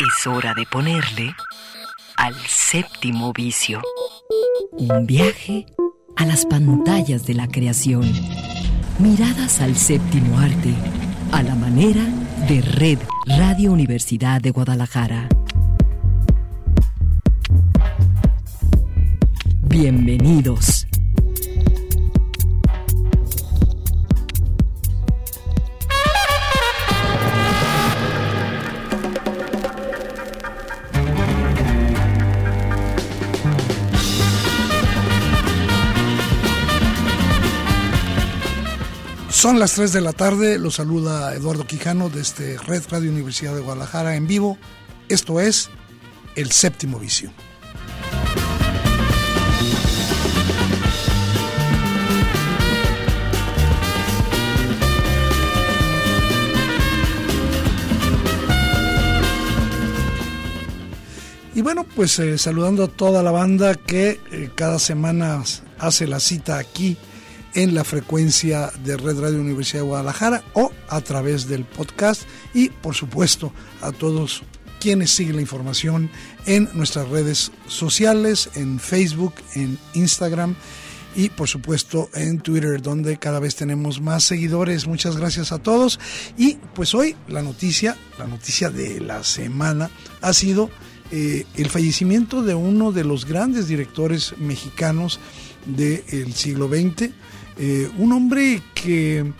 [0.00, 1.34] Es hora de ponerle
[2.16, 3.82] al séptimo vicio.
[4.72, 5.66] Un viaje
[6.16, 8.10] a las pantallas de la creación.
[8.98, 10.74] Miradas al séptimo arte,
[11.32, 12.02] a la manera
[12.48, 15.28] de Red Radio Universidad de Guadalajara.
[19.64, 20.79] Bienvenidos.
[39.40, 43.62] Son las 3 de la tarde, los saluda Eduardo Quijano desde Red Radio Universidad de
[43.62, 44.58] Guadalajara en vivo.
[45.08, 45.70] Esto es
[46.34, 47.32] El Séptimo Vicio.
[61.54, 65.42] Y bueno, pues eh, saludando a toda la banda que eh, cada semana
[65.78, 66.98] hace la cita aquí
[67.54, 72.22] en la frecuencia de Red Radio Universidad de Guadalajara o a través del podcast
[72.54, 74.42] y por supuesto a todos
[74.80, 76.10] quienes siguen la información
[76.46, 80.56] en nuestras redes sociales, en Facebook, en Instagram
[81.14, 84.86] y por supuesto en Twitter donde cada vez tenemos más seguidores.
[84.86, 86.00] Muchas gracias a todos
[86.36, 89.90] y pues hoy la noticia, la noticia de la semana
[90.20, 90.70] ha sido
[91.12, 95.18] eh, el fallecimiento de uno de los grandes directores mexicanos
[95.66, 97.10] del siglo XX,
[97.62, 99.34] eh, un hombre que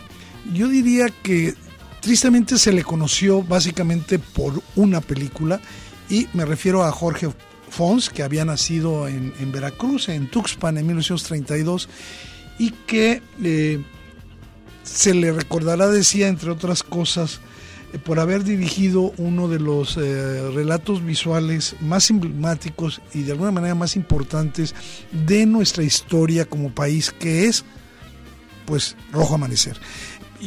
[0.53, 1.55] yo diría que
[2.01, 5.59] tristemente se le conoció básicamente por una película
[6.07, 7.29] y me refiero a Jorge
[7.71, 11.89] Fons, que había nacido en, Veracruz, en Tuxpan, en 1932,
[12.59, 13.83] y que eh,
[14.83, 17.39] se le recordará, decía, entre otras cosas,
[17.91, 23.73] eh, por haber dirigido uno de los relatos visuales más emblemáticos y de alguna manera
[23.73, 24.75] más importantes
[25.25, 27.65] de nuestra historia como país, que es
[28.71, 29.77] pues Rojo Amanecer.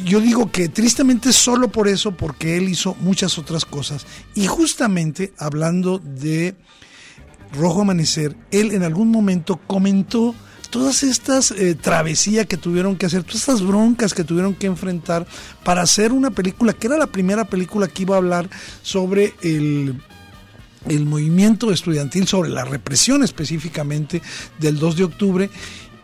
[0.03, 4.07] Yo digo que tristemente solo por eso, porque él hizo muchas otras cosas.
[4.33, 6.55] Y justamente hablando de
[7.53, 10.33] Rojo Amanecer, él en algún momento comentó
[10.71, 15.27] todas estas eh, travesías que tuvieron que hacer, todas estas broncas que tuvieron que enfrentar
[15.63, 18.49] para hacer una película, que era la primera película que iba a hablar
[18.81, 20.01] sobre el,
[20.87, 24.23] el movimiento estudiantil, sobre la represión específicamente
[24.57, 25.49] del 2 de octubre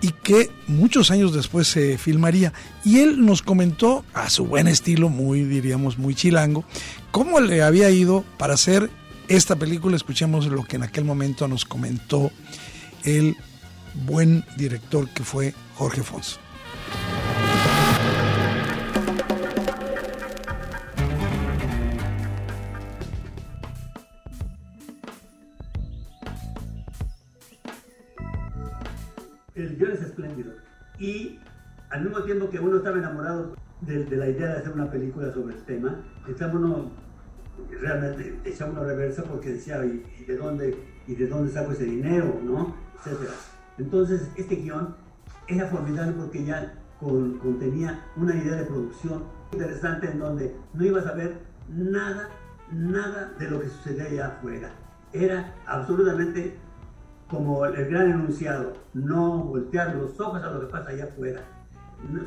[0.02, 2.54] y que muchos años después se filmaría.
[2.84, 6.66] Y él nos comentó, a su buen estilo, muy diríamos muy chilango,
[7.12, 8.90] cómo le había ido para hacer
[9.28, 9.96] esta película.
[9.96, 12.32] Escuchemos lo que en aquel momento nos comentó
[13.04, 13.38] el
[14.06, 16.40] buen director que fue Jorge Fons.
[29.56, 30.54] El guion es espléndido.
[31.00, 31.40] Y
[31.90, 35.56] al mismo tiempo que uno estaba enamorado de, la idea de hacer una película sobre
[35.56, 36.92] el tema, estaba uno
[37.70, 42.40] realmente echaba una reversa porque decía, ¿y, de dónde, ¿y de dónde saco ese dinero?
[42.44, 42.76] ¿no?
[43.00, 43.34] Etcétera.
[43.78, 44.96] Entonces, este guion
[45.48, 51.14] era formidable porque ya contenía una idea de producción interesante en donde no ibas a
[51.14, 52.30] ver nada,
[52.72, 54.72] nada de lo que sucedía allá afuera.
[55.14, 56.56] Era absolutamente
[57.32, 61.42] como el gran enunciado, no voltear los ojos a lo que pasa allá afuera.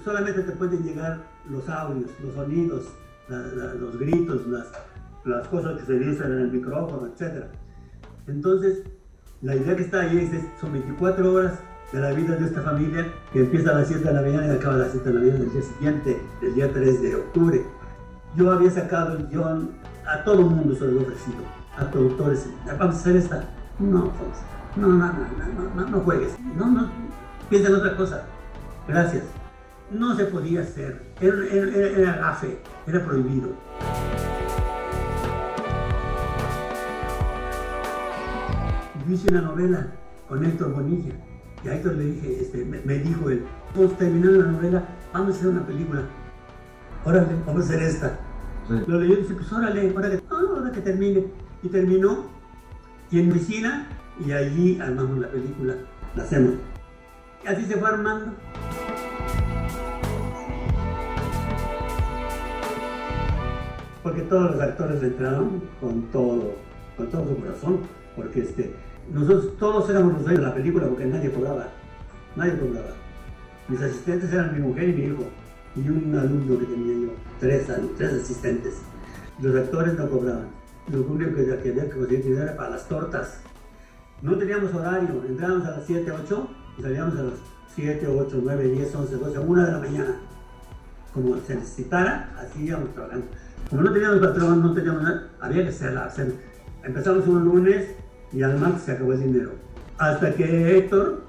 [0.03, 1.19] solamente te pueden llegar
[1.51, 2.85] los audios, los sonidos,
[3.29, 4.73] los gritos, las,
[5.25, 7.45] las, cosas que se dicen en el micrófono, etc.
[8.27, 8.85] Entonces,
[9.43, 11.59] la idea que está ahí es, son 24 horas
[11.93, 14.51] de la vida de esta familia que empieza a las 7 de la mañana y
[14.57, 17.63] acaba a las 7 de la mañana del día siguiente, el día 3 de octubre.
[18.37, 19.71] Yo había sacado el guion,
[20.07, 21.39] a todo el mundo se lo he ofrecido,
[21.77, 23.45] a productores, vamos a hacer esta.
[23.79, 25.12] No, no, no, no,
[25.77, 26.37] no, no juegues.
[26.57, 26.89] No, no,
[27.49, 28.27] piensa en otra cosa.
[28.89, 29.23] Gracias.
[29.91, 31.15] No se podía hacer.
[31.21, 33.51] Era, era, era gafe, era prohibido.
[39.06, 39.87] Yo hice una novela
[40.29, 41.15] con Héctor Bonilla.
[41.62, 43.44] Y a Héctor le dije, este, me, dijo él,
[43.75, 46.03] vamos terminando la novela, vamos a hacer una película.
[47.05, 48.19] Órale, vamos a hacer esta.
[48.87, 51.26] Lo leyó y dice, pues órale, órale, ahora que termine.
[51.62, 52.26] Y terminó.
[53.11, 53.87] Y en medicina
[54.20, 55.75] y allí armamos la película,
[56.14, 56.55] la hacemos.
[57.44, 58.32] Y así se fue armando.
[64.02, 66.55] Porque todos los actores entraron con todo,
[66.96, 67.81] con todo su corazón,
[68.14, 68.75] porque este,
[69.12, 71.69] nosotros todos éramos los dueños de la película porque nadie cobraba,
[72.37, 72.90] nadie cobraba.
[73.69, 75.25] Mis asistentes eran mi mujer y mi hijo,
[75.75, 77.66] y un alumno que tenía yo, tres,
[77.96, 78.82] tres asistentes.
[79.40, 80.49] Los actores no cobraban.
[80.93, 83.40] lo único que, había que conseguir era para las tortas.
[84.25, 86.49] No teníamos horario, entrábamos a las 7, 8
[86.79, 87.35] y salíamos a las
[87.75, 90.17] 7, 8, 9, 10, 11, 12, 1 de la mañana.
[91.12, 93.26] Como se necesitara, así íbamos trabajando.
[93.69, 96.06] Como no teníamos patrón, no teníamos nada, había que hacerla.
[96.06, 96.32] Hacer.
[96.82, 97.87] Empezamos un lunes
[98.32, 99.50] y al martes se acabó el dinero.
[99.99, 101.25] Hasta que Héctor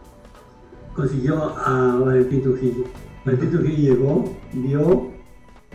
[0.96, 2.86] consiguió a Valentín Trujillo.
[3.26, 5.12] Valentín Trujillo llegó, vio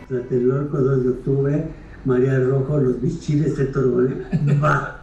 [0.07, 1.67] Tlatelolco 2 de octubre,
[2.03, 4.09] María Rojo, los bichiles, Héctor
[4.63, 5.00] va.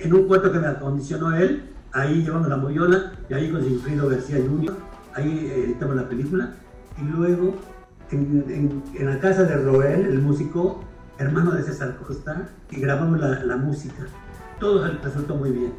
[0.00, 4.08] En un cuarto que me acondicionó él, ahí llevamos la moyola y ahí con Sigfrido
[4.08, 4.74] García Jr.,
[5.14, 6.54] ahí editamos la película.
[7.00, 7.56] Y luego
[8.10, 10.84] en, la casa de Roel, el músico,
[11.18, 14.06] hermano de César Costa, y grabamos la, música.
[14.60, 15.72] Todo resultó muy bien.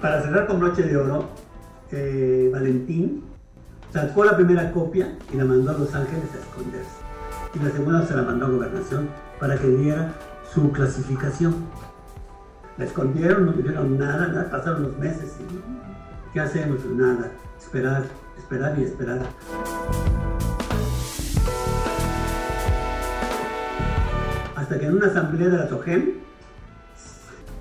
[0.00, 1.30] Para cerrar con Noche de Oro,
[1.92, 3.24] eh, Valentín
[3.92, 6.90] sacó la primera copia y la mandó a Los Ángeles a esconderse.
[7.54, 9.08] Y la segunda se la mandó a Gobernación
[9.40, 10.12] para que diera
[10.52, 11.54] su clasificación.
[12.78, 15.36] La escondieron, no dijeron nada, pasaron los meses.
[15.40, 16.84] Y, ¿Qué hacemos?
[16.84, 17.30] Nada.
[17.58, 18.04] Esperar,
[18.38, 19.20] esperar y esperar.
[24.66, 26.14] hasta que en una asamblea de la SOGEM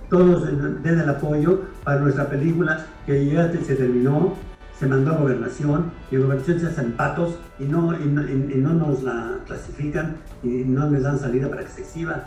[0.10, 0.48] todos
[0.82, 4.34] den el apoyo para nuestra película que ya se terminó,
[4.80, 9.38] se mandó a gobernación y gobernación se hacen patos y no, y no, nos la
[9.46, 12.24] clasifican y no les dan salida para que se exhiba.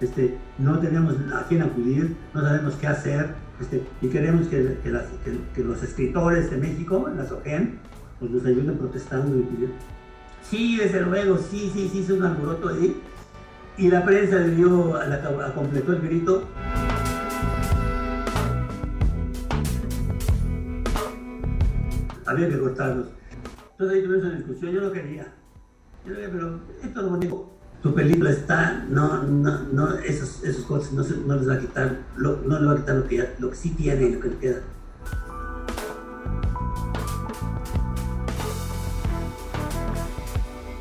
[0.00, 4.76] Este, no tenemos a quién acudir, no sabemos qué hacer este, y queremos que,
[5.56, 7.78] los escritores de México, la SOGEM,
[8.18, 9.76] pues nos ayuden protestando y pidiendo.
[10.42, 13.00] Sí, desde luego, sí, sí, sí, es un alboroto ahí
[13.78, 16.44] y la prensa le completó el grito.
[22.26, 23.08] Había que cortarlos.
[23.72, 25.34] Entonces ahí tuvimos una discusión, yo no quería.
[26.04, 27.55] Yo no quería, pero esto es bonito.
[27.86, 31.98] Tu película está, no, no, no, esos, esos cosas no, no les va a quitar,
[32.16, 34.28] lo, no les va a quitar lo que, lo que sí tiene y lo que
[34.28, 34.60] le queda.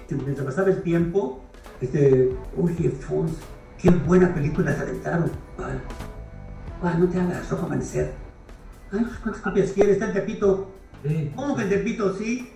[0.10, 1.46] Mientras pasaba el tiempo,
[1.80, 3.34] este, oye, Fons,
[3.78, 5.30] qué buena película se aventaron.
[5.58, 7.00] ¿Cuál?
[7.00, 8.14] no te hagas, rojo amanecer.
[8.92, 9.94] Ay, ¿cuántas copias quieres?
[9.94, 10.72] Está el Tepito.
[11.36, 12.16] ¿Cómo que el Tepito?
[12.16, 12.55] Sí.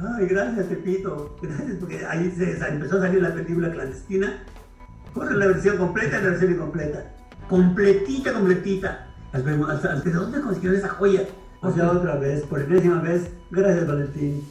[0.00, 1.36] Ay, gracias, Tepito.
[1.42, 4.44] Gracias, porque ahí se, empezó a salir la película clandestina.
[5.12, 7.14] Corre la versión completa y la versión incompleta.
[7.48, 9.08] Completita, completita.
[9.32, 11.22] ¿De dónde consiguieron esa joya?
[11.60, 14.44] O sea, otra vez, por enésima vez, gracias, Valentín.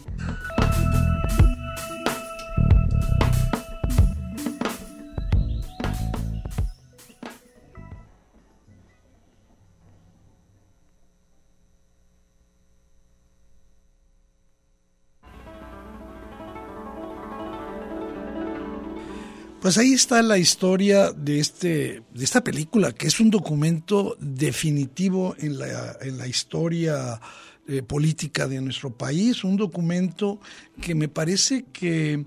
[19.68, 25.36] Pues ahí está la historia de, este, de esta película, que es un documento definitivo
[25.40, 27.20] en la, en la historia
[27.68, 30.40] eh, política de nuestro país, un documento
[30.80, 32.24] que me parece que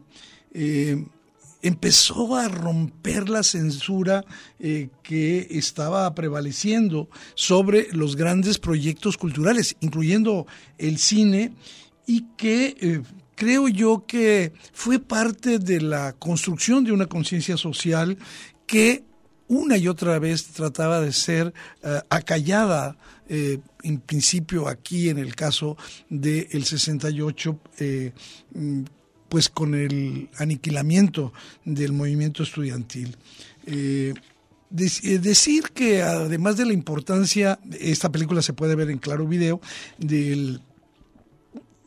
[0.52, 1.02] eh,
[1.62, 4.22] empezó a romper la censura
[4.58, 10.46] eh, que estaba prevaleciendo sobre los grandes proyectos culturales, incluyendo
[10.76, 11.54] el cine,
[12.06, 13.00] y que
[13.40, 18.18] creo yo que fue parte de la construcción de una conciencia social
[18.66, 19.02] que
[19.48, 22.98] una y otra vez trataba de ser eh, acallada,
[23.30, 25.78] eh, en principio aquí en el caso
[26.10, 28.12] del 68, eh,
[28.52, 28.82] mm,
[29.30, 31.32] pues con el aniquilamiento
[31.64, 33.16] del movimiento estudiantil.
[34.68, 39.62] decir que además de la importancia, esta película se puede ver en claro video,
[39.96, 40.60] del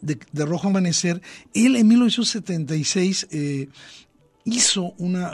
[0.04, 1.22] de, Rojo Amanecer,
[1.54, 3.70] él en 1976 eh,
[4.46, 5.32] hizo una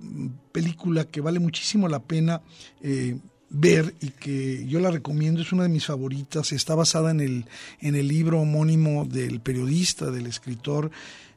[0.00, 2.42] mm, película que vale muchísimo la pena
[2.80, 3.18] eh,
[3.50, 7.44] ver y que yo la recomiendo, es una de mis favoritas, está basada en el,
[7.80, 10.90] en el libro homónimo del periodista, del escritor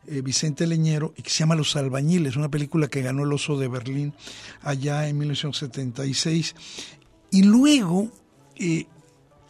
[0.07, 3.59] eh, Vicente Leñero, y que se llama Los Albañiles, una película que ganó el Oso
[3.59, 4.13] de Berlín
[4.61, 6.55] allá en 1976.
[7.31, 8.11] Y luego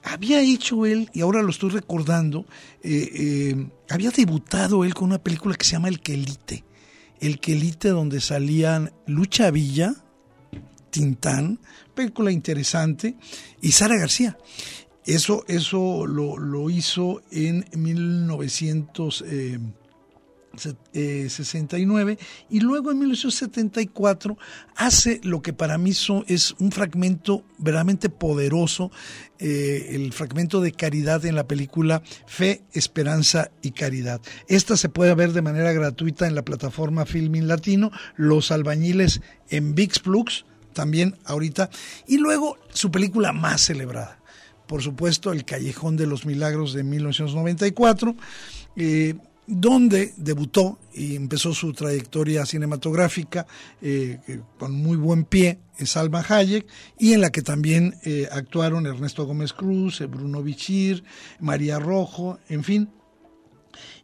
[0.09, 2.45] había hecho él, y ahora lo estoy recordando,
[2.83, 6.63] eh, eh, había debutado él con una película que se llama El Quelite.
[7.19, 9.93] El Quelite donde salían Lucha Villa,
[10.89, 11.59] Tintán,
[11.93, 13.15] película interesante,
[13.61, 14.37] y Sara García.
[15.05, 19.23] Eso, eso lo, lo hizo en 1900.
[20.59, 22.17] 69 eh,
[22.49, 24.37] y luego en 1974
[24.75, 25.91] hace lo que para mí
[26.27, 28.91] es un fragmento verdaderamente poderoso,
[29.39, 34.21] eh, el fragmento de caridad en la película Fe, Esperanza y Caridad.
[34.47, 39.75] Esta se puede ver de manera gratuita en la plataforma Filmin Latino, Los Albañiles en
[39.75, 41.69] VixPlux también ahorita.
[42.07, 44.19] Y luego su película más celebrada,
[44.67, 48.15] por supuesto, El Callejón de los Milagros de 1994.
[48.75, 49.15] Eh,
[49.49, 53.47] donde debutó y empezó su trayectoria cinematográfica
[53.81, 54.19] eh,
[54.59, 56.67] con muy buen pie Salma Hayek
[56.99, 61.03] y en la que también eh, actuaron Ernesto Gómez Cruz, Bruno Bichir,
[61.39, 62.89] María Rojo, en fin,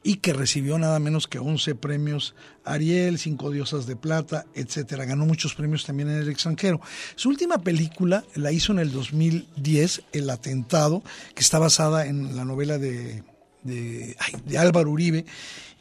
[0.04, 5.06] y que recibió nada menos que 11 premios Ariel, cinco diosas de plata, etcétera.
[5.06, 6.80] Ganó muchos premios también en el extranjero.
[7.16, 12.46] Su última película la hizo en el 2010, El atentado, que está basada en la
[12.46, 13.24] novela de
[13.66, 14.16] de,
[14.58, 15.26] Álvaro Uribe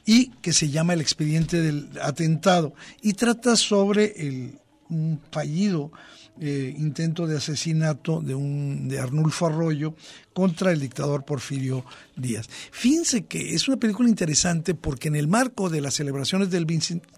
[0.05, 5.93] y que se llama El expediente del atentado y trata sobre el, un fallido
[6.41, 9.95] eh, intento de asesinato de, un, de Arnulfo Arroyo
[10.33, 11.85] contra el dictador Porfirio
[12.17, 12.49] Díaz.
[12.73, 16.67] Fíjense que es una película interesante porque en el marco de las celebraciones del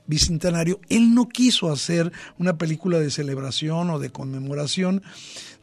[0.07, 5.03] Bicentenario, él no quiso hacer una película de celebración o de conmemoración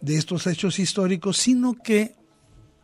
[0.02, 2.16] de estos hechos históricos, sino que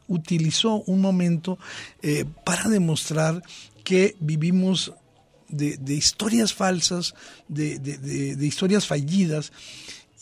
[0.10, 1.58] utilizó un momento
[2.01, 3.42] eh, para demostrar
[3.84, 4.94] que vivimos
[5.48, 7.16] de, historias falsas,
[7.48, 9.51] de, historias fallidas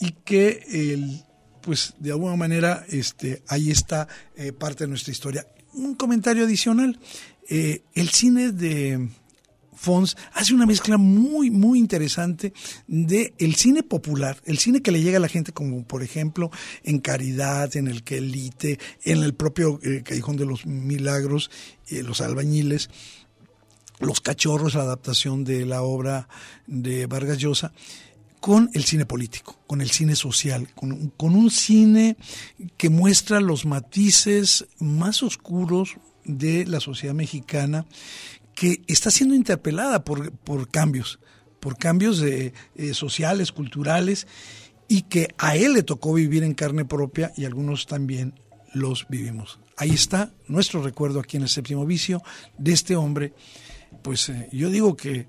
[0.00, 1.22] y que el,
[1.60, 5.46] pues de alguna manera este, ahí está eh, parte de nuestra historia.
[5.74, 6.98] Un comentario adicional,
[7.48, 9.08] eh, el cine de
[9.78, 12.52] Fons hace una mezcla muy, muy interesante
[12.88, 16.50] de el cine popular, el cine que le llega a la gente, como por ejemplo
[16.82, 21.50] en Caridad, en el Quelite, en el propio eh, Callejón de los Milagros,
[21.86, 22.90] eh, Los Albañiles,
[24.00, 26.28] Los Cachorros, la adaptación de la obra
[26.66, 27.72] de Vargas Llosa
[28.40, 32.16] con el cine político, con el cine social, con, con, un cine
[32.76, 37.86] que muestra los matices más oscuros de la sociedad mexicana
[38.58, 41.20] que está siendo interpelada por, por cambios,
[41.60, 44.26] por cambios de, eh, sociales, culturales,
[44.88, 48.34] y que a él le tocó vivir en carne propia y algunos también
[48.74, 49.60] los vivimos.
[49.76, 52.20] Ahí está nuestro recuerdo aquí en el séptimo vicio
[52.58, 53.32] de este hombre,
[54.02, 55.28] pues eh, yo digo que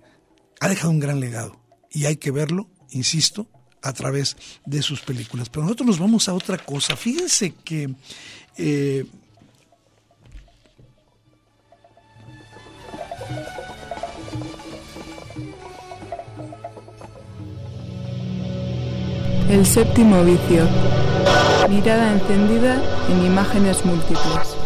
[0.60, 3.48] ha dejado un gran legado y hay que verlo, insisto,
[3.84, 5.50] a través de sus películas.
[5.50, 6.96] Pero nosotros nos vamos a otra cosa.
[6.96, 7.94] Fíjense que
[19.60, 20.64] El séptimo vicio.
[21.68, 24.59] Mirada encendida en imágenes múltiples.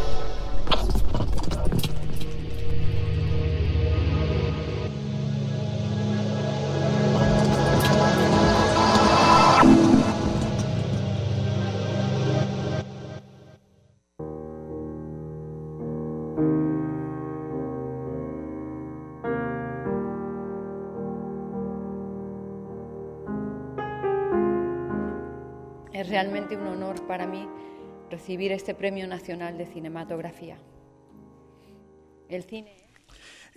[28.23, 30.57] Recibir este Premio Nacional de Cinematografía.
[32.29, 32.71] El cine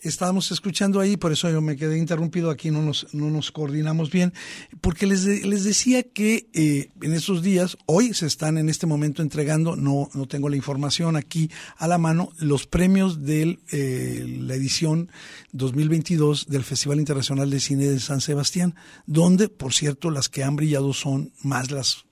[0.02, 4.10] estábamos escuchando ahí, por eso yo me quedé interrumpido, aquí no nos, no nos coordinamos
[4.10, 4.34] bien,
[4.82, 9.22] porque les, les decía que eh, en estos días, hoy se están en este momento
[9.22, 14.54] entregando, no, no tengo la información aquí a la mano, los premios de eh, la
[14.54, 15.10] edición
[15.52, 18.74] 2022 del Festival Internacional de Cine de San Sebastián,
[19.06, 22.04] donde, por cierto, las que han brillado son más las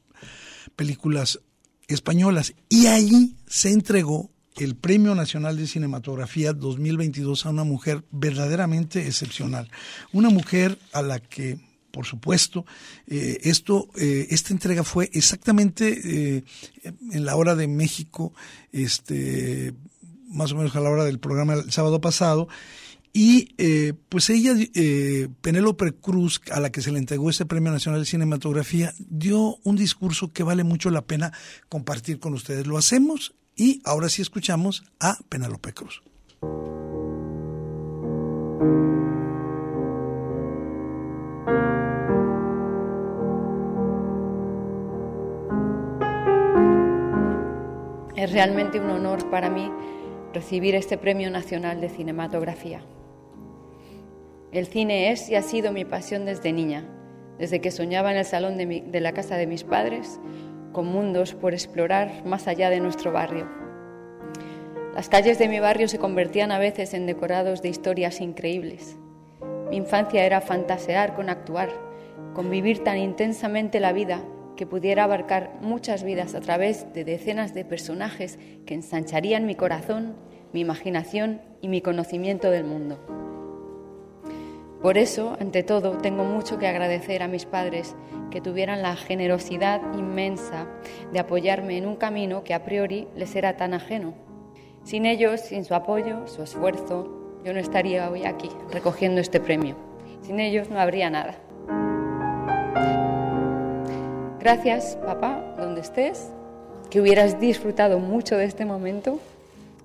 [0.75, 1.40] películas
[1.88, 2.55] españolas.
[2.69, 9.71] Y ahí se entregó el Premio Nacional de Cinematografía 2022 a una mujer verdaderamente excepcional.
[10.12, 11.59] Una mujer a la que,
[11.91, 12.64] por supuesto,
[13.07, 16.45] eh, esto, eh, esta entrega fue exactamente eh,
[17.12, 18.33] en la hora de México,
[18.73, 19.75] este,
[20.29, 22.49] más o menos a la hora del programa el sábado pasado,
[23.16, 27.71] y eh, pues ella, eh, Penélope Cruz, a la que se le entregó este Premio
[27.71, 31.33] Nacional de Cinematografía, dio un discurso que vale mucho la pena
[31.68, 32.66] compartir con ustedes.
[32.66, 36.02] Lo hacemos y ahora sí escuchamos a Penélope Cruz.
[48.16, 49.71] Es realmente un honor para mí
[50.33, 52.83] recibir este Premio Nacional de Cinematografía.
[54.54, 56.84] El cine es y ha sido mi pasión desde niña,
[57.38, 60.20] desde que soñaba en el salón de, la casa de mis padres,
[60.70, 63.49] con mundos por explorar más allá de nuestro barrio.
[64.94, 68.96] Las calles de mi barrio se convertían a veces en decorados de historias increíbles.
[69.70, 71.70] Mi infancia era fantasear con actuar,
[72.32, 74.23] con vivir tan intensamente la vida
[74.56, 80.14] que pudiera abarcar muchas vidas a través de decenas de personajes que ensancharían mi corazón,
[80.52, 83.24] mi imaginación y mi conocimiento del mundo.
[84.85, 87.97] Por eso, ante todo, tengo mucho que agradecer a mis padres
[88.31, 90.67] que tuvieran la generosidad inmensa
[91.11, 94.12] de apoyarme en un camino que a priori les era tan ajeno.
[94.83, 97.09] Sin ellos, sin su apoyo, su esfuerzo,
[97.43, 99.75] yo no estaría hoy aquí recogiendo este premio.
[100.21, 101.35] Sin ellos no habría nada.
[104.38, 106.31] Gracias, papá, donde estés,
[106.91, 109.19] que hubieras disfrutado mucho de este momento.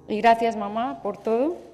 [0.10, 1.69] Y gracias, mamá, por todo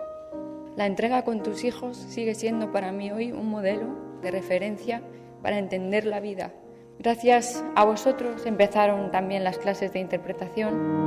[0.75, 5.01] la entrega con tus hijos sigue siendo para mí hoy un modelo de referencia
[5.41, 6.51] para entender la vida.
[7.00, 11.05] Gracias a vosotros empezaron también las clases de interpretación.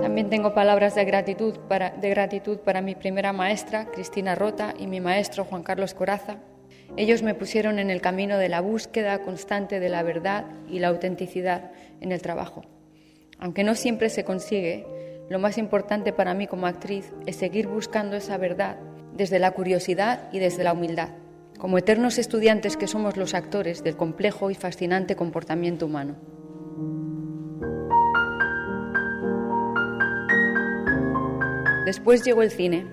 [0.00, 4.86] También tengo palabras de gratitud para, de gratitud para mi primera maestra, Cristina Rota, y
[4.86, 6.36] mi maestro, Juan Carlos Coraza.
[6.96, 10.88] Ellos me pusieron en el camino de la búsqueda constante de la verdad y la
[10.88, 12.62] autenticidad en el trabajo.
[13.38, 14.86] Aunque no siempre se consigue,
[15.28, 18.76] lo más importante para mí como actriz es seguir buscando esa verdad
[19.14, 21.10] desde la curiosidad y desde la humildad,
[21.58, 26.16] como eternos estudiantes que somos los actores del complejo y fascinante comportamiento humano.
[31.86, 32.86] Después llegó el cine.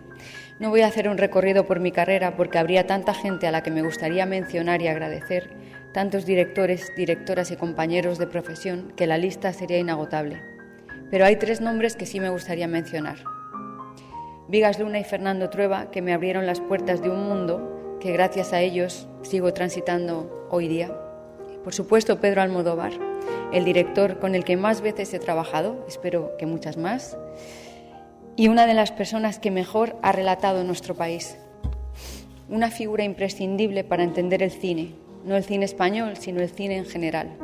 [0.59, 3.63] No voy a hacer un recorrido por mi carrera porque habría tanta gente a la
[3.63, 5.50] que me gustaría mencionar y agradecer,
[5.91, 10.61] tantos directores, directoras y compañeros de profesión, que la lista sería inagotable
[11.12, 13.18] pero hay tres nombres que sí me gustaría mencionar.
[14.48, 18.53] Vigas Luna y Fernando Trueba, que me abrieron las puertas de un mundo que gracias
[18.53, 20.91] a ellos sigo transitando hoy día.
[21.63, 22.94] Por supuesto, Pedro Almodóvar,
[23.53, 27.18] el director con el que más veces he trabajado, espero que muchas más,
[28.36, 31.38] y una de las personas que mejor ha relatado nuestro país.
[32.50, 36.86] Una figura imprescindible para entender el cine, no el cine español, sino el cine en
[36.86, 37.38] general.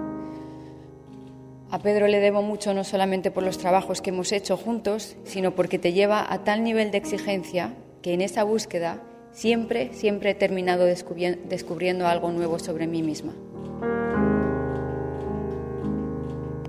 [1.70, 5.52] A Pedro le debo mucho no solamente por los trabajos que hemos hecho juntos, sino
[5.52, 9.02] porque te lleva a tal nivel de exigencia que en esa búsqueda
[9.34, 13.34] siempre, siempre he terminado descubriendo algo nuevo sobre mí misma.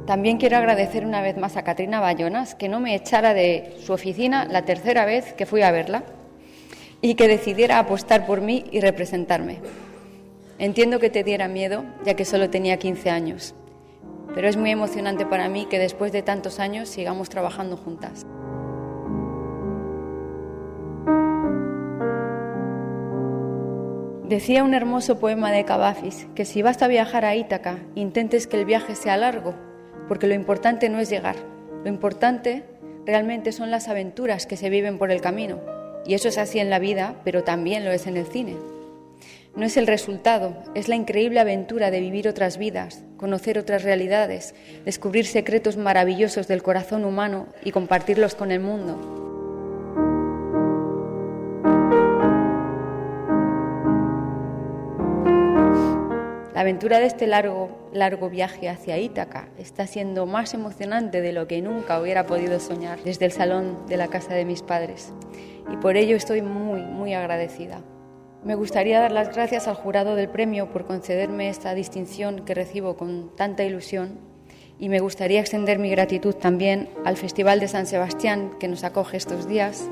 [0.05, 3.93] También quiero agradecer una vez más a Katrina Bayonas que no me echara de su
[3.93, 6.03] oficina la tercera vez que fui a verla
[7.01, 9.59] y que decidiera apostar por mí y representarme.
[10.59, 13.55] Entiendo que te diera miedo, ya que solo tenía 15 años,
[14.35, 18.27] pero es muy emocionante para mí que después de tantos años sigamos trabajando juntas.
[24.29, 28.59] Decía un hermoso poema de Cavafis que si vas a viajar a Ítaca, intentes que
[28.59, 29.55] el viaje sea largo,
[30.07, 31.37] porque lo importante no es llegar,
[31.83, 32.65] lo importante
[33.07, 35.61] realmente son las aventuras que se viven por el camino.
[36.05, 38.57] Y eso es así en la vida, pero también lo es en el cine.
[39.59, 44.55] No es el resultado, es la increíble aventura de vivir otras vidas, conocer otras realidades,
[44.85, 48.97] descubrir secretos maravillosos del corazón humano y compartirlos con el mundo.
[56.55, 61.49] La aventura de este largo, largo viaje hacia Ítaca está siendo más emocionante de lo
[61.49, 65.13] que nunca hubiera podido soñar desde el salón de la casa de mis padres.
[65.73, 67.83] Y por ello estoy muy, muy agradecida.
[68.45, 72.97] Me gustaría dar las gracias al jurado del premio por concederme esta distinción que recibo
[72.97, 74.21] con tanta ilusión
[74.79, 79.17] y me gustaría extender mi gratitud también al Festival de San Sebastián que nos acoge
[79.17, 79.91] estos días,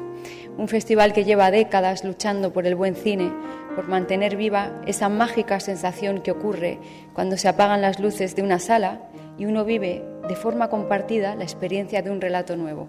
[0.57, 3.33] un festival que lleva décadas luchando por el buen cine,
[3.75, 6.79] por mantener viva esa mágica sensación que ocurre
[7.15, 9.01] cuando se apagan las luces de una sala
[9.37, 12.89] y uno vive de forma compartida la experiencia de un relato nuevo.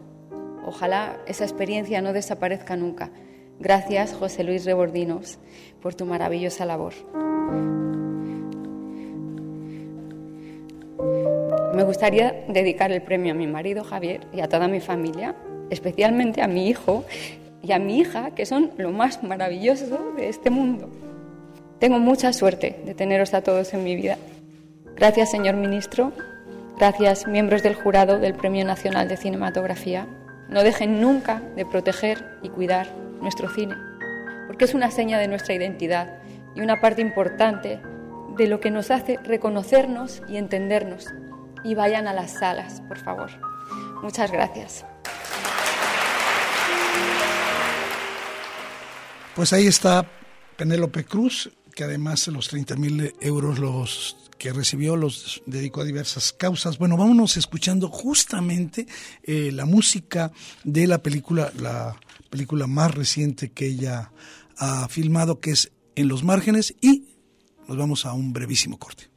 [0.67, 3.09] Ojalá esa experiencia no desaparezca nunca
[3.59, 5.39] Gracias, José Luis Rebordinos,
[5.81, 6.93] por tu maravillosa labor.
[11.73, 15.35] Me gustaría dedicar el premio a mi marido Javier y a toda mi familia,
[15.69, 17.03] especialmente a mi hijo
[17.63, 20.89] y a mi hija, que son lo más maravilloso de este mundo.
[21.79, 24.17] Tengo mucha suerte de teneros a todos en mi vida.
[24.95, 26.11] Gracias, señor ministro.
[26.77, 30.07] Gracias, miembros del jurado del Premio Nacional de Cinematografía.
[30.49, 33.75] No dejen nunca de proteger y cuidar nuestro cine,
[34.47, 36.19] porque es una seña de nuestra identidad
[36.55, 37.81] y una parte importante
[38.37, 41.07] de lo que nos hace reconocernos y entendernos.
[41.63, 43.29] Y vayan a las salas, por favor.
[44.01, 44.85] Muchas gracias.
[49.35, 50.05] Pues ahí está
[50.55, 56.33] Penélope Cruz, que además los 30 mil euros los que recibió los dedicó a diversas
[56.33, 56.77] causas.
[56.77, 58.87] Bueno, vámonos escuchando justamente
[59.23, 60.31] eh, la música
[60.63, 61.95] de la película, la
[62.27, 64.11] película más reciente que ella
[64.57, 67.05] ha filmado, que es En los márgenes, y
[67.67, 69.09] nos vamos a un brevísimo corte.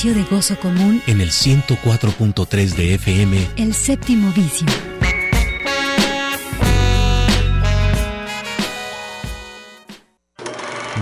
[0.00, 4.66] Espacio de gozo común En el 104.3 de FM, El séptimo vicio.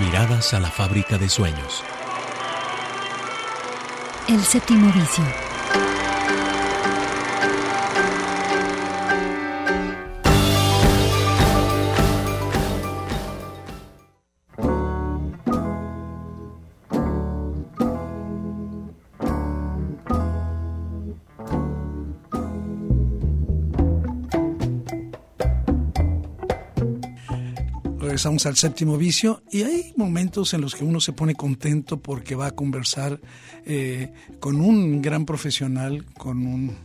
[0.00, 1.82] miradas a la fábrica de sueños.
[4.28, 5.24] El séptimo vicio.
[28.18, 32.35] Regresamos al séptimo vicio y hay momentos en los que uno se pone contento porque
[32.35, 33.20] va a conversar
[33.64, 36.76] eh, con un gran profesional, con un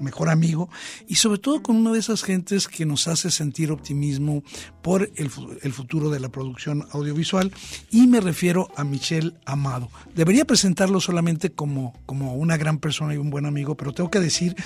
[0.00, 0.70] mejor amigo
[1.06, 4.42] y sobre todo con una de esas gentes que nos hace sentir optimismo
[4.80, 7.52] por el, el futuro de la producción audiovisual
[7.90, 9.90] y me refiero a Michel Amado.
[10.14, 14.20] Debería presentarlo solamente como, como una gran persona y un buen amigo, pero tengo que
[14.20, 14.56] decir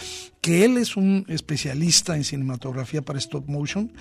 [0.41, 3.93] que él es un especialista en cinematografía para stop motion,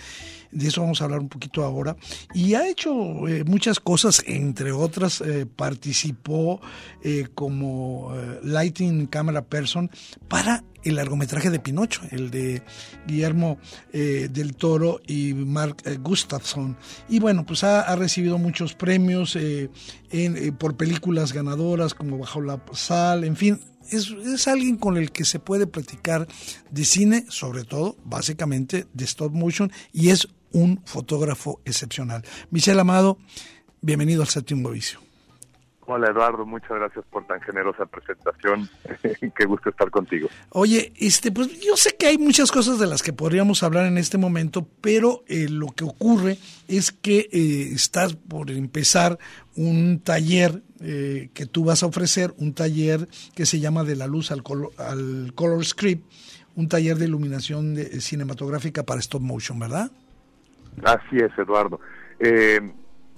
[0.52, 1.96] de eso vamos a hablar un poquito ahora,
[2.34, 6.62] y ha hecho eh, muchas cosas, entre otras eh, participó
[7.04, 9.90] eh, como lighting camera person
[10.28, 12.64] para el largometraje de Pinocho, el de
[13.06, 13.60] Guillermo
[13.92, 16.76] del Toro y Mark eh, Gustafsson.
[17.08, 23.24] Y bueno, pues ha, recibido muchos premios en, por películas ganadoras como Bajo la Sal,
[23.24, 23.60] en fin.
[23.90, 26.28] Es, es alguien con el que se puede platicar
[26.70, 32.24] de cine, sobre todo, básicamente, de stop motion, y es un fotógrafo excepcional.
[32.50, 33.18] Michelle Amado,
[33.82, 35.00] bienvenido al séptimo vicio.
[35.88, 38.70] Hola Eduardo, muchas gracias por tan generosa presentación.
[39.36, 40.30] Qué gusto estar contigo.
[40.52, 43.98] Oye, este, pues yo sé que hay muchas cosas de las que podríamos hablar en
[43.98, 46.38] este momento, pero eh, lo que ocurre
[46.70, 49.18] es que eh, estás por empezar
[49.58, 54.08] un taller eh, que tú vas a ofrecer, un taller que se llama De la
[54.08, 56.06] luz al, colo- al color script,
[56.56, 59.92] un taller de iluminación de- cinematográfica para stop motion, ¿verdad?
[60.84, 61.80] Así es, Eduardo.
[62.20, 62.60] Eh,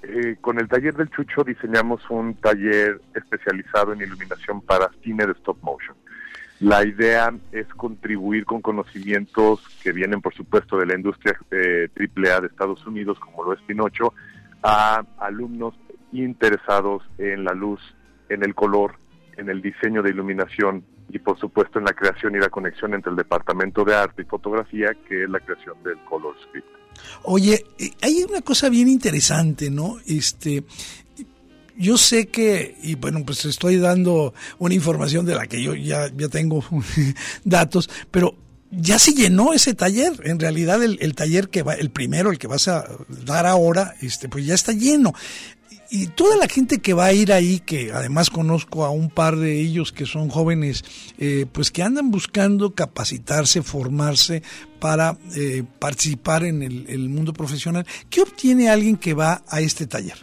[0.04, 5.32] eh, con el taller del Chucho diseñamos un taller especializado en iluminación para cine de
[5.34, 5.96] stop motion.
[6.60, 12.42] La idea es contribuir con conocimientos que vienen, por supuesto, de la industria eh, AAA
[12.42, 14.14] de Estados Unidos, como lo es Pinocho,
[14.62, 15.74] a alumnos
[16.14, 17.82] interesados en la luz,
[18.30, 18.96] en el color,
[19.38, 23.12] en el diseño de iluminación y, por supuesto, en la creación y la conexión entre
[23.12, 26.83] el departamento de arte y fotografía, que es la creación del color script.
[27.24, 29.98] Oye, eh, hay una cosa bien interesante, ¿no?
[30.06, 30.64] Este,
[31.78, 36.12] yo sé que, y bueno, pues estoy dando una información de la que yo ya,
[36.16, 36.64] ya tengo
[37.44, 38.36] datos, pero
[38.72, 40.14] ya se llenó ese taller.
[40.24, 42.86] En realidad, el, el taller que va, el primero, el que vas a
[43.26, 45.14] dar ahora, este, pues ya está lleno.
[45.96, 49.36] Y toda la gente que va a ir ahí, que además conozco a un par
[49.36, 50.84] de ellos que son jóvenes,
[51.20, 54.42] eh, pues que andan buscando capacitarse, formarse
[54.80, 57.86] para eh, participar en el, el mundo profesional.
[58.10, 60.18] ¿Qué obtiene alguien que va a este taller?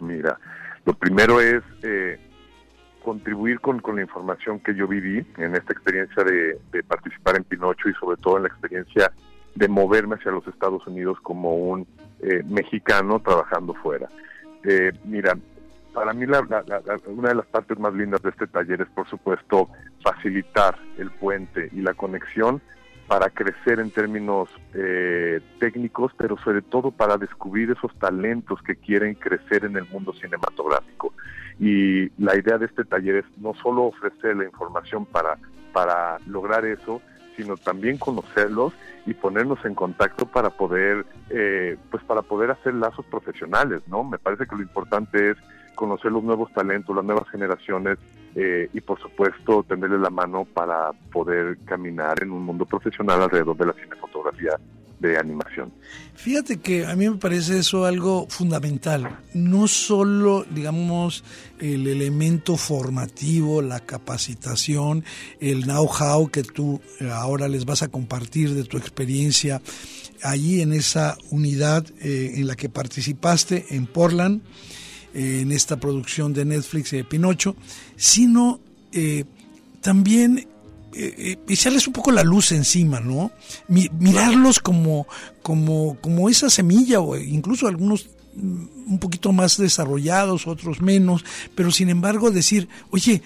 [0.00, 0.38] Mira,
[0.86, 2.18] lo primero es eh,
[3.04, 7.90] contribuir con, la información que yo viví en esta experiencia de, de participar en Pinocho
[7.90, 9.12] y sobre todo en la experiencia
[9.54, 11.86] de moverme hacia los Estados Unidos como un
[12.20, 14.08] eh, mexicano trabajando fuera.
[14.66, 15.36] Eh, mira,
[15.94, 19.08] para mí la- la- una de las partes más lindas de este taller es, por
[19.08, 19.68] supuesto,
[20.02, 22.60] facilitar el puente y la conexión
[23.06, 29.14] para crecer en términos eh, técnicos, pero sobre todo para descubrir esos talentos que quieren
[29.14, 31.14] crecer en el mundo cinematográfico.
[31.60, 35.38] Y la idea de este taller es no solo ofrecer la información para,
[35.72, 37.00] para lograr eso,
[37.36, 38.72] sino también conocerlos
[39.04, 44.02] y ponernos en contacto para poder, eh, pues para poder hacer lazos profesionales, ¿no?
[44.02, 45.36] Me parece que lo importante es
[45.74, 47.98] conocer los nuevos talentos, las nuevas generaciones
[48.34, 53.56] eh, y por supuesto tenderle la mano para poder caminar en un mundo profesional alrededor
[53.56, 54.58] de la cinefotografía
[55.00, 55.72] de animación.
[56.14, 59.20] Fíjate que a mí me parece eso algo fundamental.
[59.34, 61.24] No solo, digamos,
[61.60, 65.04] el elemento formativo, la capacitación,
[65.40, 69.60] el know-how que tú eh, ahora les vas a compartir de tu experiencia
[70.22, 74.42] allí en esa unidad eh, en la que participaste en Portland,
[75.14, 77.56] eh, en esta producción de Netflix de Pinocho,
[77.96, 78.60] sino
[78.92, 79.24] eh,
[79.80, 80.48] también
[80.96, 83.30] eh, eh, echarles un poco la luz encima, ¿no?
[83.68, 85.06] Mi- mirarlos como,
[85.42, 91.70] como, como esa semilla, o incluso algunos mm, un poquito más desarrollados, otros menos, pero
[91.70, 93.22] sin embargo decir, oye,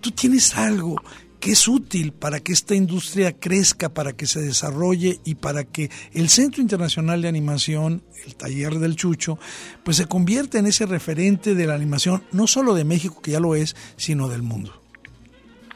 [0.00, 0.96] tú tienes algo
[1.40, 5.90] que es útil para que esta industria crezca, para que se desarrolle y para que
[6.14, 9.38] el Centro Internacional de Animación, el taller del Chucho,
[9.84, 13.40] pues se convierta en ese referente de la animación, no solo de México, que ya
[13.40, 14.80] lo es, sino del mundo.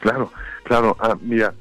[0.01, 0.31] Claro,
[0.69, 0.95] claro.
[0.99, 1.53] Ah, mira,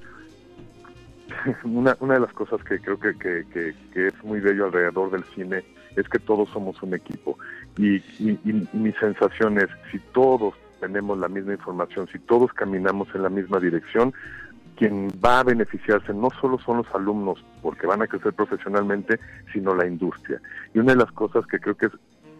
[1.64, 5.64] una, de las cosas que creo que, que, que, es muy bello alrededor del cine
[5.96, 7.38] es que todos somos un equipo.
[7.78, 13.22] Y, y, mi sensación es, si todos tenemos la misma información, si todos caminamos en
[13.22, 14.12] la misma dirección,
[14.76, 19.18] quien va a beneficiarse no solo son los alumnos, porque van a crecer profesionalmente,
[19.52, 20.40] sino la industria.
[20.74, 21.92] Y una de las cosas que creo que es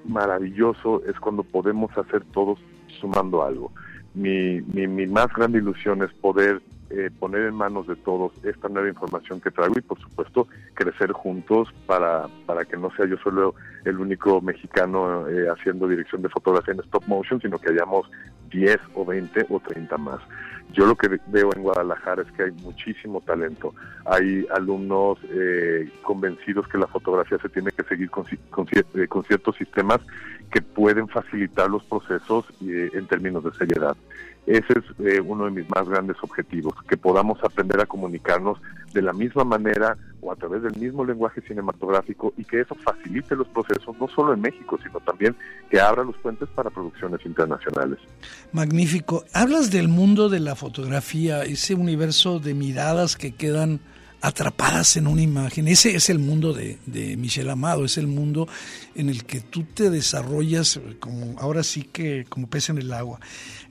[0.05, 2.61] maravilloso es cuando podemos hacer todos
[3.01, 3.73] sumando algo.
[4.19, 6.61] Mi, mi, mi más grande ilusión es poder
[6.99, 11.13] eh, poner en manos de todos esta nueva información que traigo y por supuesto crecer
[11.13, 16.29] juntos para, para que no sea yo solo el único mexicano eh, haciendo dirección de
[16.29, 18.11] fotografía en stop motion, sino que hayamos
[18.51, 20.21] 10 o 20 o 30 más.
[20.73, 23.73] Yo lo que veo en Guadalajara es que hay muchísimo talento.
[24.05, 28.67] Hay alumnos eh, convencidos que la fotografía se tiene que seguir con, con,
[29.09, 30.01] con ciertos sistemas
[30.51, 33.97] que pueden facilitar los procesos en términos de seriedad.
[34.49, 38.59] Ese es eh, uno de mis más grandes objetivos, que podamos aprender a comunicarnos
[38.95, 43.37] de la misma manera o a través del mismo lenguaje cinematográfico y que eso facilite
[43.37, 45.37] los procesos no solo en México, sino también
[45.69, 47.99] que abra los puentes para producciones internacionales.
[48.53, 49.23] Magnífico.
[49.35, 53.81] Hablas del mundo de la fotografía, ese universo de miradas que quedan
[54.21, 55.69] atrapadas en una imagen.
[55.69, 58.49] Ese es el mundo de, de, Michel Amado, es el mundo
[58.95, 63.21] en el que tú te desarrollas como ahora sí que como pez en el agua.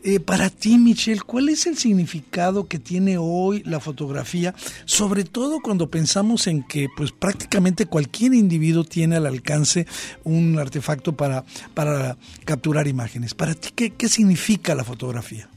[0.04, 4.54] Eh, para ti, Michelle, ¿cuál es el significado que tiene hoy la fotografía?
[4.86, 9.86] Sobre todo cuando pensamos en que pues prácticamente cualquier individuo tiene al alcance
[10.24, 13.34] un artefacto para, para capturar imágenes.
[13.34, 15.50] Para ti, ¿qué, qué significa la fotografía?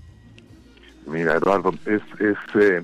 [1.07, 2.03] Mira, Eduardo, es...
[2.19, 2.83] es eh,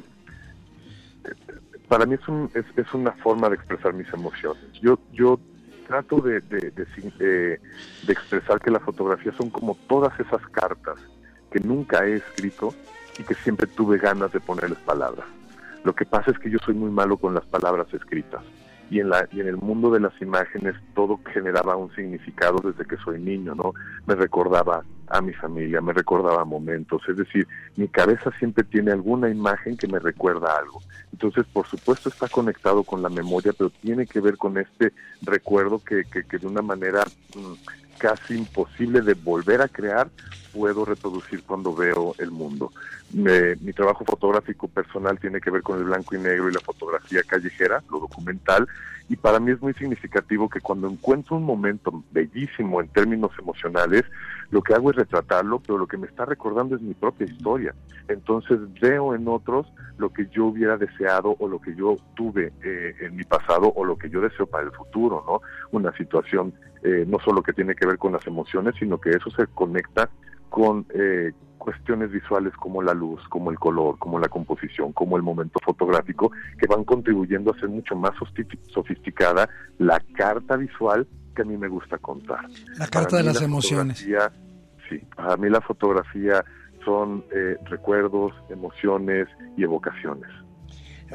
[1.89, 4.63] para mí es, un, es, una forma de expresar mis emociones.
[4.81, 5.39] Yo, yo
[5.87, 7.61] trato de, de, de,
[8.07, 10.99] de, expresar que la fotografía son como todas esas cartas
[11.51, 12.75] que nunca he escrito
[13.19, 15.27] y que siempre tuve ganas de ponerles palabras.
[15.85, 18.43] Lo que pasa es que yo soy muy malo con las palabras escritas
[18.91, 22.85] y en la y en el mundo de las imágenes todo generaba un significado desde
[22.85, 23.73] que soy niño, ¿no?
[24.07, 27.47] Me recordaba a mi familia, me recordaba momentos, es decir,
[27.77, 30.83] mi cabeza siempre tiene alguna imagen que me recuerda algo.
[31.13, 35.79] Entonces, por supuesto está conectado con la memoria, pero tiene que ver con este recuerdo
[35.79, 37.05] que, que, que de una manera
[37.37, 40.09] mm, casi imposible de volver a crear,
[40.53, 42.73] puedo reproducir cuando veo el mundo.
[43.13, 47.23] mi trabajo fotográfico personal tiene que ver con el blanco y negro y la fotografía
[47.23, 48.67] callejera, lo documental,
[49.09, 54.05] y para mí es muy significativo que cuando encuentro un momento bellísimo en términos emocionales,
[54.51, 57.75] lo que hago es retratarlo, pero lo que me está recordando es mi propia historia.
[58.09, 59.67] Entonces veo en otros
[59.99, 63.85] lo que yo hubiera deseado o lo que yo tuve eh, en mi pasado o
[63.85, 65.41] lo que yo deseo para el futuro, ¿no?
[65.71, 66.53] Una situación
[66.87, 70.09] eh, no solo que tiene que ver con las emociones, sino que eso se conecta
[70.49, 75.25] con eh, cuestiones visuales como la luz, como el color, como la composición, como el
[75.25, 78.13] momento fotográfico, que van contribuyendo a ser mucho más
[78.73, 82.47] sofisticada la carta visual que a mí me gusta contar.
[82.79, 83.99] La carta de las emociones.
[83.99, 86.45] Sí, a mí la fotografía
[86.85, 90.31] son eh, recuerdos, emociones y evocaciones.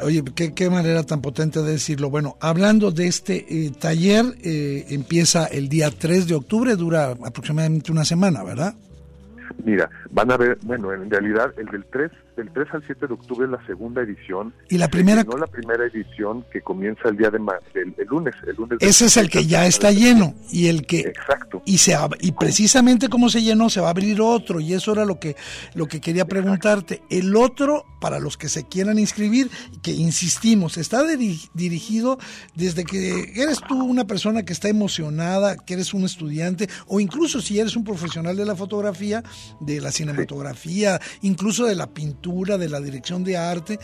[0.01, 2.09] Oye, ¿qué, manera tan potente de decirlo.
[2.09, 7.91] Bueno, hablando de este eh, taller, eh, empieza el día 3 de octubre, dura aproximadamente
[7.91, 8.73] una semana, ¿verdad?
[9.63, 13.13] Mira, van a ver, bueno, en realidad el del 3, del 3 al 7 de
[13.13, 14.53] octubre es la segunda edición.
[14.69, 15.23] Y la primera...
[15.23, 17.37] No la primera edición que comienza el día de
[17.73, 18.77] el, lunes, el lunes.
[18.81, 21.01] Ese es el que ya está lleno y el que...
[21.01, 21.61] Exacto.
[21.65, 25.05] Y, se, y precisamente como se llenó, se va a abrir otro y eso era
[25.05, 25.35] lo que,
[25.73, 27.01] lo que quería preguntarte.
[27.09, 29.49] El otro, para los que se quieran inscribir,
[29.81, 31.03] que insistimos, está
[31.53, 32.17] dirigido
[32.55, 37.41] desde que eres tú una persona que está emocionada, que eres un estudiante o incluso
[37.41, 39.23] si eres un profesional de la fotografía,
[39.59, 43.79] de la cinematografía, incluso de la pintura, de la dirección de arte,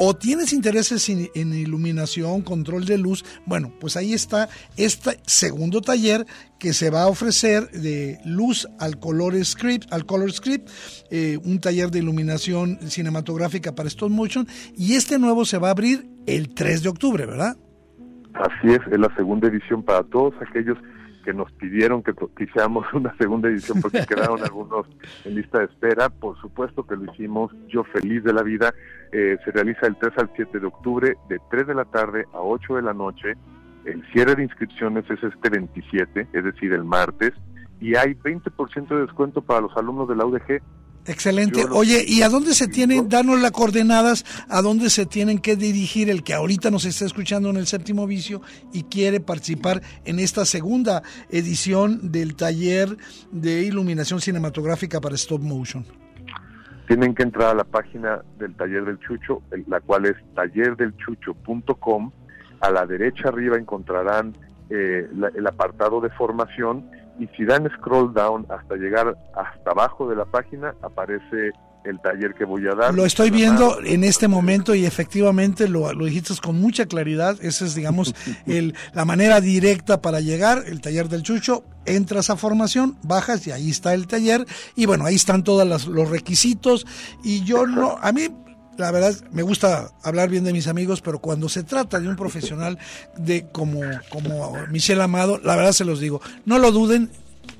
[0.00, 6.24] o tienes intereses en, iluminación, control de luz, bueno, pues ahí está este segundo taller
[6.60, 10.68] que se va a ofrecer de luz al color script, al color script,
[11.10, 15.72] eh, un taller de iluminación cinematográfica para stop motion, y este nuevo se va a
[15.72, 17.56] abrir el 3 de octubre, ¿verdad?
[18.34, 20.78] Así es, es la segunda edición para todos aquellos
[21.28, 24.86] que nos pidieron que hiciéramos una segunda edición porque quedaron algunos
[25.26, 26.08] en lista de espera.
[26.08, 28.72] Por supuesto que lo hicimos, yo feliz de la vida.
[29.12, 32.40] Eh, se realiza el 3 al 7 de octubre, de 3 de la tarde a
[32.40, 33.34] 8 de la noche.
[33.84, 37.34] El cierre de inscripciones es este 27, es decir, el martes.
[37.78, 40.62] Y hay 20% de descuento para los alumnos de la UDG
[41.08, 41.64] Excelente.
[41.70, 46.10] Oye, ¿y a dónde se tienen, danos las coordenadas, a dónde se tienen que dirigir
[46.10, 48.42] el que ahorita nos está escuchando en el séptimo vicio
[48.74, 52.94] y quiere participar en esta segunda edición del taller
[53.32, 55.84] de iluminación cinematográfica para stop motion?
[56.86, 62.12] Tienen que entrar a la página del taller del Chucho, la cual es tallerdelchucho.com.
[62.60, 64.36] A la derecha arriba encontrarán
[64.68, 70.16] eh, el apartado de formación y si dan scroll down hasta llegar hasta abajo de
[70.16, 71.52] la página, aparece
[71.84, 72.94] el taller que voy a dar.
[72.94, 77.36] Lo estoy viendo en este momento y efectivamente lo, lo dijiste con mucha claridad.
[77.40, 78.14] Esa es, digamos,
[78.46, 81.64] el, la manera directa para llegar, el taller del Chucho.
[81.86, 84.44] Entras a formación, bajas y ahí está el taller.
[84.76, 86.86] Y bueno, ahí están todos los requisitos.
[87.24, 88.28] Y yo no, a mí
[88.78, 92.16] la verdad me gusta hablar bien de mis amigos, pero cuando se trata de un
[92.16, 92.78] profesional
[93.16, 97.10] de como, como Michelle Amado, la verdad se los digo, no lo duden,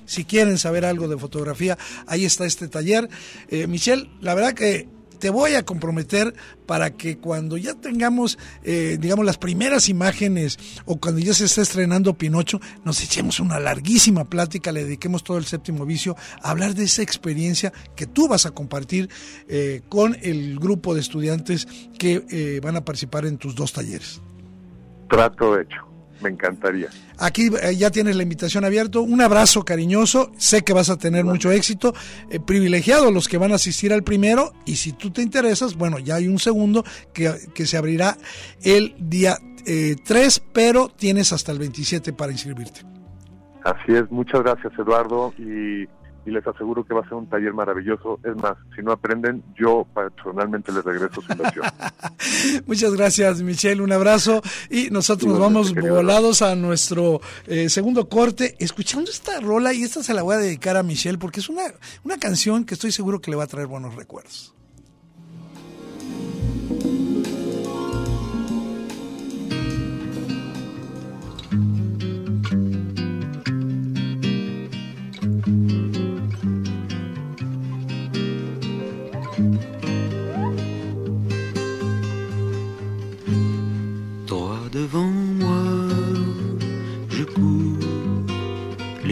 [0.07, 1.77] si quieren saber algo de fotografía,
[2.07, 3.11] ahí está este taller.
[3.49, 6.35] Eh, Michelle, la verdad que te voy a comprometer
[6.67, 11.63] para que cuando ya tengamos, eh, digamos, las primeras imágenes o cuando ya se esté
[11.63, 16.75] estrenando Pinocho, nos echemos una larguísima plática, le dediquemos todo el séptimo vicio a hablar
[16.75, 19.09] de esa experiencia que tú vas a compartir
[19.49, 21.67] eh, con el grupo de estudiantes
[21.99, 24.21] que eh, van a participar en tus dos talleres.
[25.09, 25.89] Trato hecho.
[26.21, 26.89] Me encantaría.
[27.19, 29.01] Aquí eh, ya tienes la invitación abierta.
[29.01, 30.31] Un abrazo cariñoso.
[30.37, 31.93] Sé que vas a tener mucho éxito.
[32.31, 34.53] Eh, privilegiados los que van a asistir al primero.
[34.65, 38.17] Y si tú te interesas, bueno, ya hay un segundo que, que se abrirá
[38.63, 42.81] el día 3, eh, pero tienes hasta el 27 para inscribirte.
[43.65, 44.11] Así es.
[44.11, 45.35] Muchas gracias, Eduardo.
[45.39, 45.87] Y
[46.29, 48.21] y les aseguro que va a ser un taller maravilloso.
[48.23, 51.65] Es más, si no aprenden, yo personalmente les regreso su inversión.
[52.67, 53.83] Muchas gracias, Michelle.
[53.83, 54.43] Un abrazo.
[54.71, 59.73] Y nosotros nos vamos volados a nuestro eh, segundo corte, escuchando esta rola.
[59.73, 61.63] Y esta se la voy a dedicar a Michelle porque es una,
[62.05, 64.55] una canción que estoy seguro que le va a traer buenos recuerdos.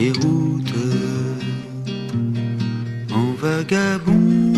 [0.06, 0.82] Les routes
[3.12, 4.52] en vagabond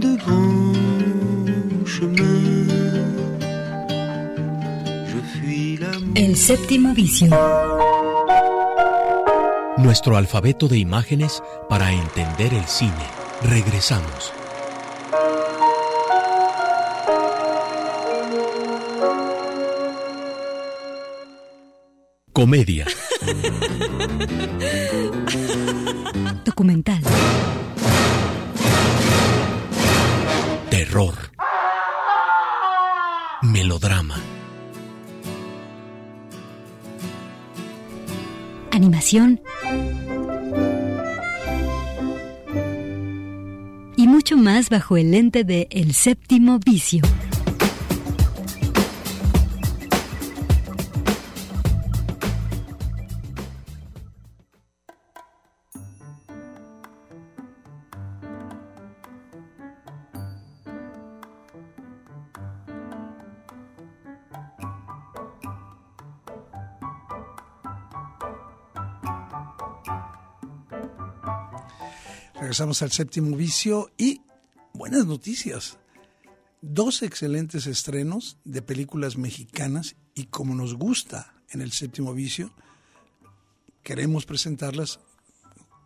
[0.00, 0.72] devant
[1.84, 2.66] chemin.
[5.10, 6.12] Je fuis l'amour.
[6.14, 7.28] El séptimo vicio.
[9.76, 13.06] Nuestro alfabeto de imágenes para entender el cine.
[13.42, 14.32] Regresamos.
[22.32, 22.86] Comedia.
[26.44, 27.00] Documental.
[30.70, 31.14] Terror.
[33.42, 34.16] Melodrama.
[38.70, 39.40] Animación.
[43.96, 47.02] Y mucho más bajo el lente de El séptimo vicio.
[72.52, 74.20] Regresamos al séptimo vicio y
[74.74, 75.78] buenas noticias.
[76.60, 82.52] Dos excelentes estrenos de películas mexicanas y como nos gusta en el séptimo vicio,
[83.82, 85.00] queremos presentarlas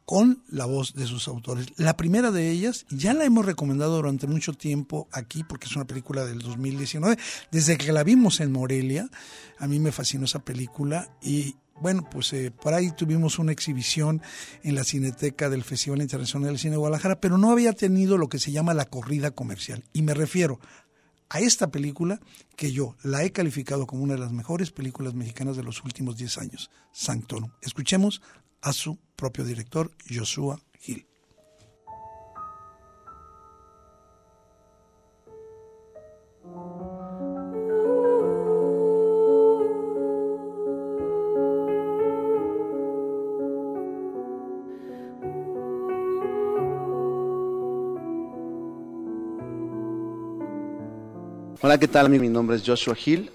[0.06, 1.68] con la voz de sus autores.
[1.76, 5.86] La primera de ellas ya la hemos recomendado durante mucho tiempo aquí porque es una
[5.86, 7.16] película del 2019.
[7.52, 9.08] Desde que la vimos en Morelia,
[9.60, 14.22] a mí me fascinó esa película y bueno, pues eh, por ahí tuvimos una exhibición
[14.62, 18.28] en la Cineteca del Festival Internacional del Cine de Guadalajara, pero no había tenido lo
[18.28, 19.84] que se llama la corrida comercial.
[19.92, 20.58] Y me refiero
[21.28, 22.20] a esta película
[22.56, 26.16] que yo la he calificado como una de las mejores películas mexicanas de los últimos
[26.16, 27.50] 10 años, Sanctorum.
[27.62, 28.22] Escuchemos
[28.62, 31.06] a su propio director, Joshua Gil.
[51.66, 52.08] Hola, ¿qué tal?
[52.10, 53.28] Mi nombre es Joshua Hill.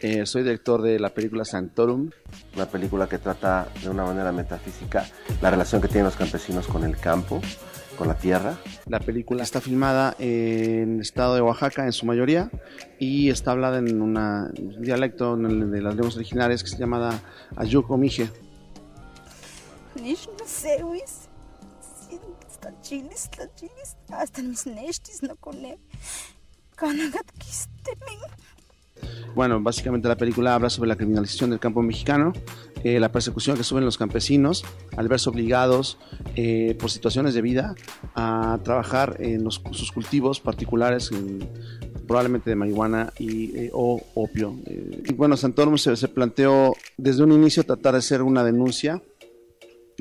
[0.00, 2.10] Eh, soy director de la película Sanctorum,
[2.54, 5.04] una película que trata de una manera metafísica
[5.40, 7.40] la relación que tienen los campesinos con el campo,
[7.98, 8.56] con la tierra,
[8.86, 12.52] La película está filmada en el estado de Oaxaca en su mayoría
[13.00, 17.20] y está hablada en una- un dialecto de las lenguas originarias que se llama
[17.56, 18.30] Ayuco Mije.
[29.34, 32.32] Bueno, básicamente la película habla sobre la criminalización del campo mexicano,
[32.84, 34.62] eh, la persecución que sufren los campesinos
[34.96, 35.98] al verse obligados
[36.36, 37.74] eh, por situaciones de vida
[38.14, 41.48] a trabajar en los- sus cultivos particulares, en-
[42.06, 44.58] probablemente de marihuana y, eh, o opio.
[44.66, 49.00] Eh, y bueno, Santorum se, se planteó desde un inicio tratar de hacer una denuncia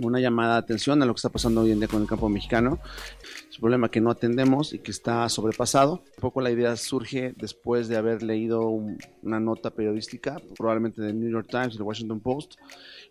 [0.01, 2.29] una llamada de atención a lo que está pasando hoy en día con el campo
[2.29, 2.79] mexicano.
[3.49, 6.03] Es un problema que no atendemos y que está sobrepasado.
[6.17, 11.19] Un poco la idea surge después de haber leído un- una nota periodística, probablemente del
[11.19, 12.55] New York Times y del Washington Post,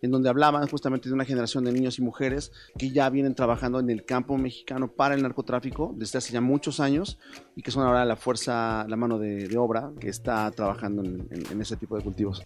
[0.02, 3.80] en donde hablaban justamente de una generación de niños y mujeres que ya vienen trabajando
[3.80, 7.18] en el campo mexicano para el narcotráfico desde hace ya muchos años
[7.54, 11.76] y que son ahora la fuerza, la mano de, obra que está trabajando en ese
[11.76, 12.42] tipo de cultivos.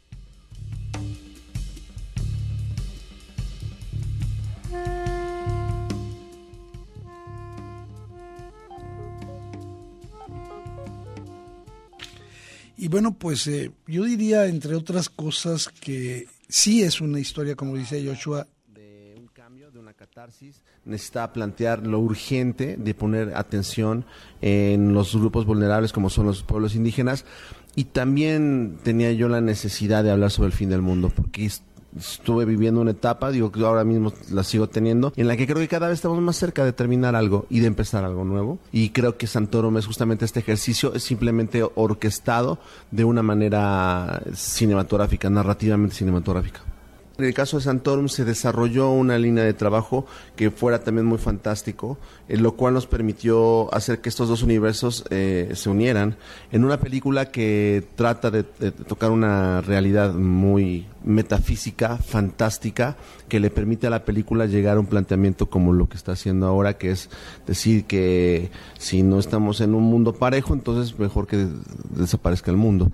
[12.95, 18.01] Bueno, pues eh, yo diría, entre otras cosas, que sí es una historia, como dice
[18.07, 18.47] Joshua,
[20.85, 24.05] necesita plantear lo urgente de poner atención
[24.41, 27.25] en los grupos vulnerables como son los pueblos indígenas.
[27.75, 31.51] Y también tenía yo la necesidad de hablar sobre el fin del mundo porque
[31.99, 35.59] estuve viviendo una etapa, digo que ahora mismo la sigo teniendo, en la que creo
[35.59, 38.91] que cada vez estamos más cerca de terminar algo y de empezar algo nuevo y
[38.91, 42.59] creo que Santorum es justamente este ejercicio, es simplemente orquestado
[42.91, 46.74] de una manera cinematográfica, narrativamente cinematográfica.
[47.17, 50.05] En el caso de Santorum se desarrolló una línea de trabajo
[50.35, 51.97] que fuera también muy fantástico,
[52.29, 56.17] eh, lo cual nos permitió hacer que estos dos universos eh, se unieran
[56.51, 62.97] en una película que trata de, de tocar una realidad muy metafísica, fantástica,
[63.29, 66.47] que le permite a la película llegar a un planteamiento como lo que está haciendo
[66.47, 67.11] ahora, que es
[67.47, 71.47] decir que si no estamos en un mundo parejo, entonces mejor que
[71.91, 72.91] desaparezca el mundo.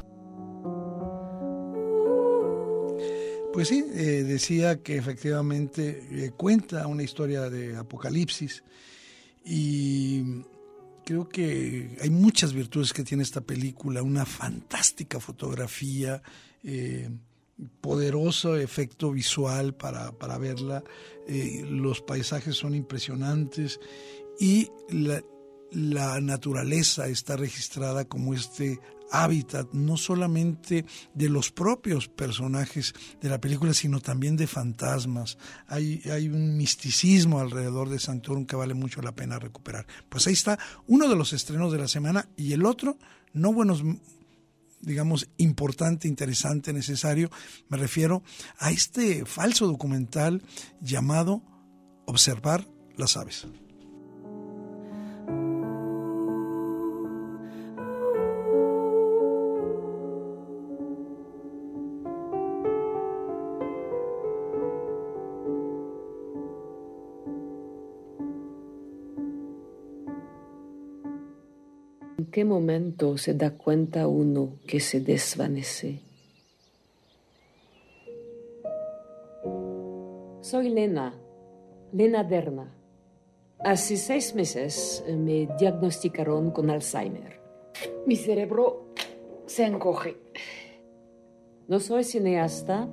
[3.52, 8.62] Pues sí, eh, decía que efectivamente eh, cuenta una historia de apocalipsis
[9.44, 10.44] y
[11.04, 16.22] creo que hay muchas virtudes que tiene esta película, una fantástica fotografía,
[16.62, 17.10] eh,
[17.80, 20.82] poderoso efecto visual para, para verla,
[21.68, 23.78] los paisajes son impresionantes
[24.38, 25.22] y la,
[25.72, 28.80] la naturaleza está registrada como este
[29.10, 30.84] hábitat no solamente
[31.14, 35.38] de los propios personajes de la película, sino también de fantasmas.
[35.66, 39.86] Hay, hay un misticismo alrededor de Santorum que vale mucho la pena recuperar.
[40.08, 42.98] Pues ahí está uno de los estrenos de la semana y el otro,
[43.32, 43.82] no buenos
[44.82, 47.30] digamos, importante, interesante, necesario,
[47.68, 48.22] me refiero
[48.58, 50.42] a este falso documental
[50.80, 51.42] llamado
[52.06, 53.46] Observar las aves.
[72.30, 75.98] ¿En qué momento se da cuenta uno que se desvanece?
[80.40, 81.12] Soy Lena,
[81.92, 82.72] Lena Derna.
[83.58, 87.40] Hace seis meses eh, me diagnosticaron con Alzheimer.
[88.06, 88.94] Mi cerebro
[89.46, 90.16] se encoge.
[91.66, 92.88] No soy cineasta,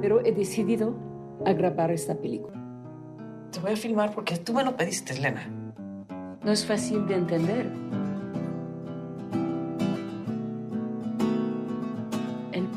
[0.00, 0.96] pero he decidido
[1.44, 2.60] a grabar esta película.
[3.52, 5.46] Te voy a filmar porque tú me lo pediste, Elena.
[6.42, 7.70] No es fácil de entender.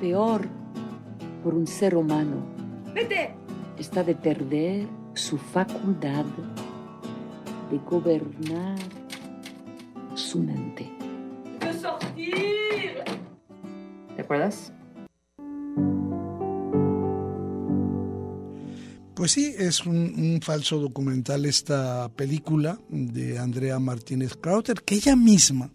[0.09, 0.47] Peor
[1.43, 2.43] por un ser humano
[2.95, 3.35] ¡Vete!
[3.77, 6.25] está de perder su facultad
[7.69, 8.79] de gobernar
[10.15, 10.89] su mente.
[11.59, 13.03] ¡De sortir!
[14.15, 14.73] ¿Te acuerdas?
[19.13, 25.15] Pues sí, es un, un, falso documental esta película de Andrea Martínez Krauter, que ella
[25.15, 25.71] misma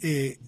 [0.00, 0.38] eh,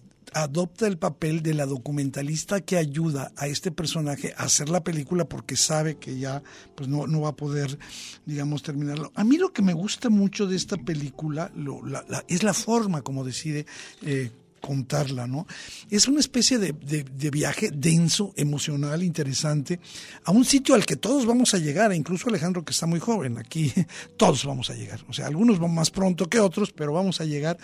[0.42, 5.24] adopta el papel de la documentalista que ayuda a este personaje a hacer la película
[5.24, 6.42] porque sabe que ya
[6.74, 7.78] pues no, no va a poder,
[8.26, 9.12] digamos, terminarlo.
[9.14, 11.50] A mí lo que me gusta mucho de esta película
[12.28, 13.64] es la forma como decide
[14.02, 14.30] eh,
[14.60, 15.46] contarla, ¿no?
[15.88, 19.80] Es una especie de, de, de, viaje denso, emocional, interesante,
[20.24, 23.00] a un sitio al que todos vamos a llegar, e incluso Alejandro que está muy
[23.00, 23.72] joven, aquí
[24.18, 27.24] todos vamos a llegar, o sea, algunos van más pronto que otros, pero vamos a
[27.24, 27.58] llegar,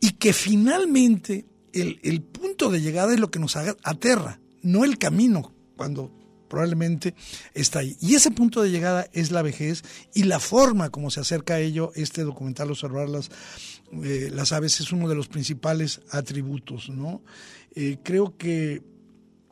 [0.00, 1.46] y que finalmente
[1.80, 6.10] el, punto de llegada es lo que nos aterra, no el camino, cuando
[6.48, 7.14] probablemente
[7.54, 7.96] está ahí.
[8.00, 9.82] Y ese punto de llegada es la vejez
[10.14, 13.30] y la forma como se acerca a ello este documental Observar las,
[14.04, 16.88] eh, las aves es uno de los principales atributos.
[16.88, 17.22] ¿no?
[17.74, 18.82] Eh, creo que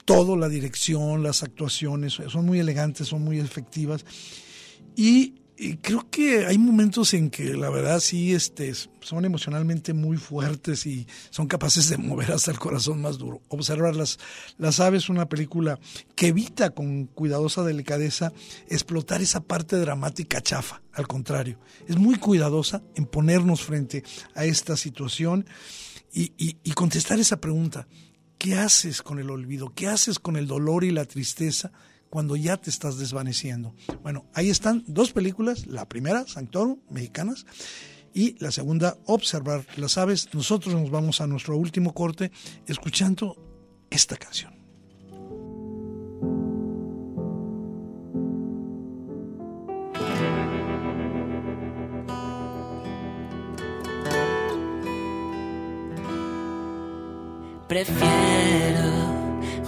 [0.05, 4.05] todo, la dirección, las actuaciones, son muy elegantes, son muy efectivas.
[4.97, 10.17] Y y creo que hay momentos en que la verdad sí este, son emocionalmente muy
[10.17, 13.41] fuertes y son capaces de mover hasta el corazón más duro.
[13.49, 14.19] Observar las,
[14.59, 15.79] las aves, una película
[16.17, 18.33] que evita con cuidadosa delicadeza
[18.69, 20.83] explotar esa parte dramática chafa.
[20.93, 24.03] Al contrario, es muy cuidadosa en ponernos frente
[24.35, 25.47] a esta situación
[26.13, 27.87] y, y, y contestar esa pregunta.
[28.39, 29.73] ¿Qué haces con el olvido?
[29.73, 31.71] ¿Qué haces con el dolor y la tristeza
[32.15, 33.75] cuando ya te estás desvaneciendo.
[34.05, 37.45] Bueno, ahí están dos películas, la primera, Sanctorum, mexicanas,
[38.13, 40.29] y la segunda, Observar las aves.
[40.33, 42.31] Nosotros nos vamos a nuestro último corte
[42.69, 43.37] escuchando
[43.91, 44.55] esta canción.
[57.67, 59.14] Prefiero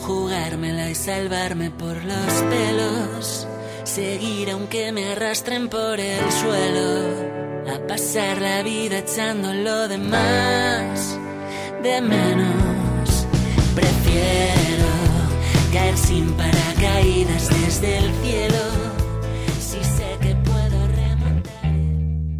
[0.06, 3.48] jugármela y salvarme por los pelos,
[3.82, 11.18] seguir aunque me arrastren por el suelo, a pasar la vida echando lo demás
[11.82, 13.26] de menos.
[13.74, 14.86] Prefiero
[15.72, 18.64] caer sin paracaídas desde el cielo,
[19.58, 21.72] si sé que puedo remontar.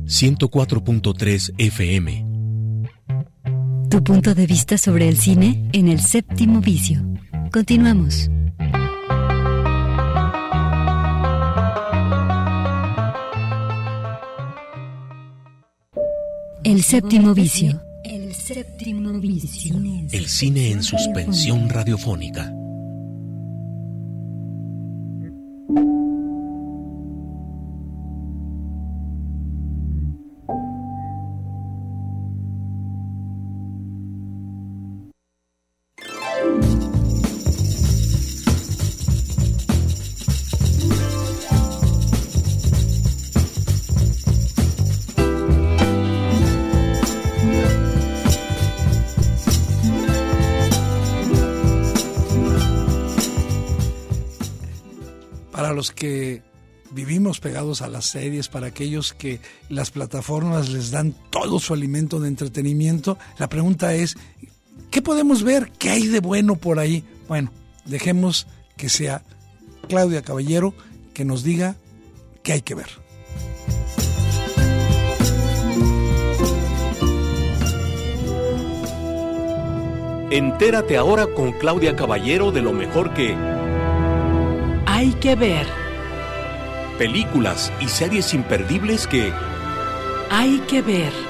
[0.06, 2.26] 104.3 FM
[3.90, 7.02] Tu punto de vista sobre el cine en el séptimo vicio.
[7.57, 8.28] Continuamos.
[16.64, 17.80] El séptimo vicio.
[18.04, 19.74] El séptimo vicio.
[20.12, 22.52] El cine en suspensión radiofónica.
[57.82, 63.18] A las series, para aquellos que las plataformas les dan todo su alimento de entretenimiento,
[63.38, 64.16] la pregunta es,
[64.90, 65.72] ¿qué podemos ver?
[65.78, 67.04] ¿Qué hay de bueno por ahí?
[67.28, 67.52] Bueno,
[67.84, 68.46] dejemos
[68.76, 69.22] que sea
[69.88, 70.74] Claudia Caballero
[71.12, 71.76] que nos diga
[72.42, 72.88] qué hay que ver.
[80.30, 83.36] Entérate ahora con Claudia Caballero de lo mejor que
[84.84, 85.86] hay que ver.
[86.99, 89.30] Películas y series imperdibles que
[90.30, 91.25] hay que ver.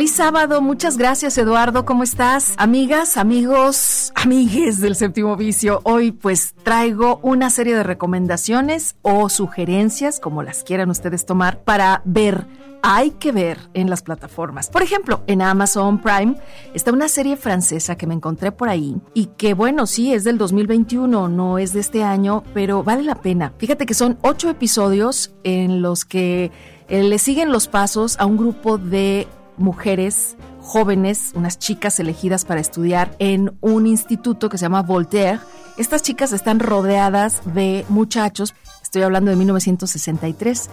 [0.00, 2.54] Feliz sábado, muchas gracias Eduardo, ¿cómo estás?
[2.56, 10.18] Amigas, amigos, amigues del séptimo vicio, hoy pues traigo una serie de recomendaciones o sugerencias,
[10.18, 12.46] como las quieran ustedes tomar, para ver
[12.82, 14.70] hay que ver en las plataformas.
[14.70, 16.36] Por ejemplo, en Amazon Prime
[16.72, 20.38] está una serie francesa que me encontré por ahí y que bueno, sí, es del
[20.38, 23.52] 2021, no es de este año, pero vale la pena.
[23.58, 26.50] Fíjate que son ocho episodios en los que
[26.88, 29.28] eh, le siguen los pasos a un grupo de
[29.60, 35.40] mujeres jóvenes, unas chicas elegidas para estudiar en un instituto que se llama Voltaire.
[35.78, 40.70] Estas chicas están rodeadas de muchachos, estoy hablando de 1963,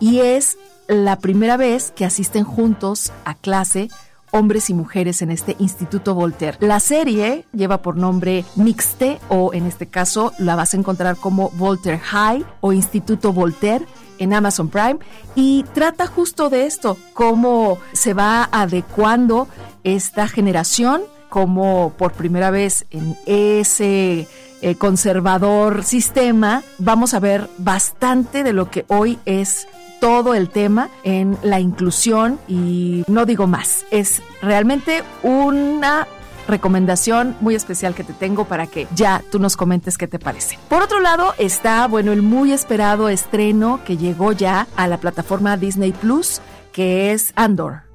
[0.00, 0.58] y es
[0.88, 3.88] la primera vez que asisten juntos a clase
[4.32, 6.58] hombres y mujeres en este Instituto Voltaire.
[6.60, 11.50] La serie lleva por nombre Mixte o en este caso la vas a encontrar como
[11.50, 13.86] Voltaire High o Instituto Voltaire
[14.18, 14.98] en Amazon Prime
[15.34, 19.48] y trata justo de esto, cómo se va adecuando
[19.84, 24.28] esta generación, como por primera vez en ese
[24.62, 29.68] eh, conservador sistema, vamos a ver bastante de lo que hoy es
[30.00, 36.06] todo el tema en la inclusión y no digo más, es realmente una
[36.46, 40.58] recomendación muy especial que te tengo para que ya tú nos comentes qué te parece.
[40.68, 45.56] Por otro lado está, bueno, el muy esperado estreno que llegó ya a la plataforma
[45.56, 46.40] Disney Plus,
[46.72, 47.86] que es Andor.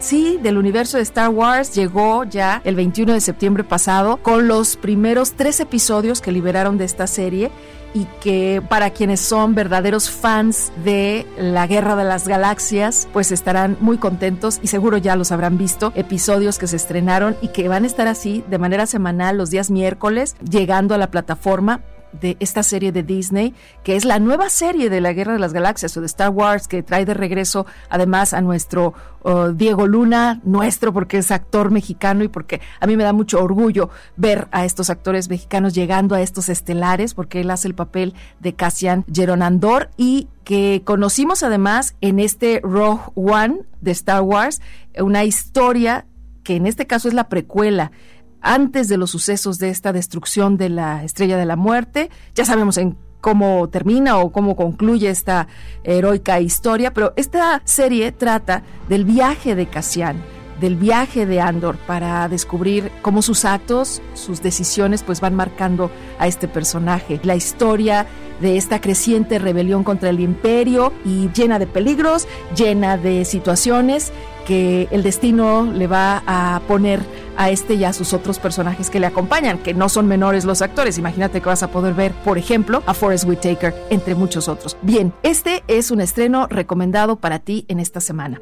[0.00, 4.76] Sí, del universo de Star Wars llegó ya el 21 de septiembre pasado con los
[4.76, 7.50] primeros tres episodios que liberaron de esta serie
[7.94, 13.76] y que para quienes son verdaderos fans de la Guerra de las Galaxias, pues estarán
[13.80, 17.84] muy contentos y seguro ya los habrán visto, episodios que se estrenaron y que van
[17.84, 21.80] a estar así de manera semanal los días miércoles, llegando a la plataforma
[22.12, 25.52] de esta serie de Disney, que es la nueva serie de la Guerra de las
[25.52, 30.40] Galaxias o de Star Wars, que trae de regreso además a nuestro uh, Diego Luna,
[30.44, 34.64] nuestro porque es actor mexicano y porque a mí me da mucho orgullo ver a
[34.64, 39.90] estos actores mexicanos llegando a estos estelares, porque él hace el papel de Cassian Geronandor
[39.96, 44.60] y que conocimos además en este Rogue One de Star Wars,
[44.98, 46.06] una historia
[46.42, 47.92] que en este caso es la precuela
[48.40, 52.10] antes de los sucesos de esta destrucción de la Estrella de la Muerte.
[52.34, 55.48] Ya sabemos en cómo termina o cómo concluye esta
[55.84, 60.22] heroica historia, pero esta serie trata del viaje de Cassian,
[60.60, 66.26] del viaje de Andor para descubrir cómo sus actos, sus decisiones pues van marcando a
[66.26, 67.20] este personaje.
[67.22, 68.06] La historia
[68.40, 74.12] de esta creciente rebelión contra el imperio y llena de peligros, llena de situaciones
[74.46, 77.00] que el destino le va a poner
[77.36, 80.62] a este y a sus otros personajes que le acompañan, que no son menores los
[80.62, 80.98] actores.
[80.98, 84.76] Imagínate que vas a poder ver, por ejemplo, a Forrest Whitaker, entre muchos otros.
[84.82, 88.40] Bien, este es un estreno recomendado para ti en esta semana.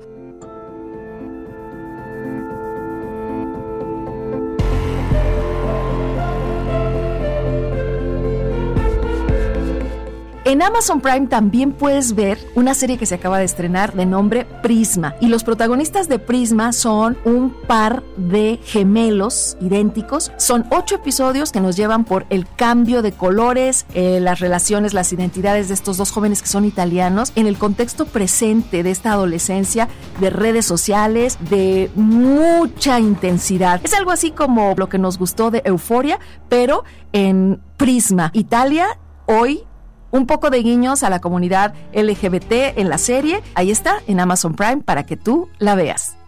[10.48, 14.46] En Amazon Prime también puedes ver una serie que se acaba de estrenar de nombre
[14.62, 15.14] Prisma.
[15.20, 20.32] Y los protagonistas de Prisma son un par de gemelos idénticos.
[20.38, 25.12] Son ocho episodios que nos llevan por el cambio de colores, eh, las relaciones, las
[25.12, 29.86] identidades de estos dos jóvenes que son italianos en el contexto presente de esta adolescencia,
[30.18, 33.82] de redes sociales, de mucha intensidad.
[33.84, 36.18] Es algo así como lo que nos gustó de Euforia,
[36.48, 38.30] pero en Prisma.
[38.32, 39.67] Italia hoy
[40.10, 43.42] un poco de guiños a la comunidad LGBT en la serie.
[43.54, 46.18] Ahí está, en Amazon Prime, para que tú la veas.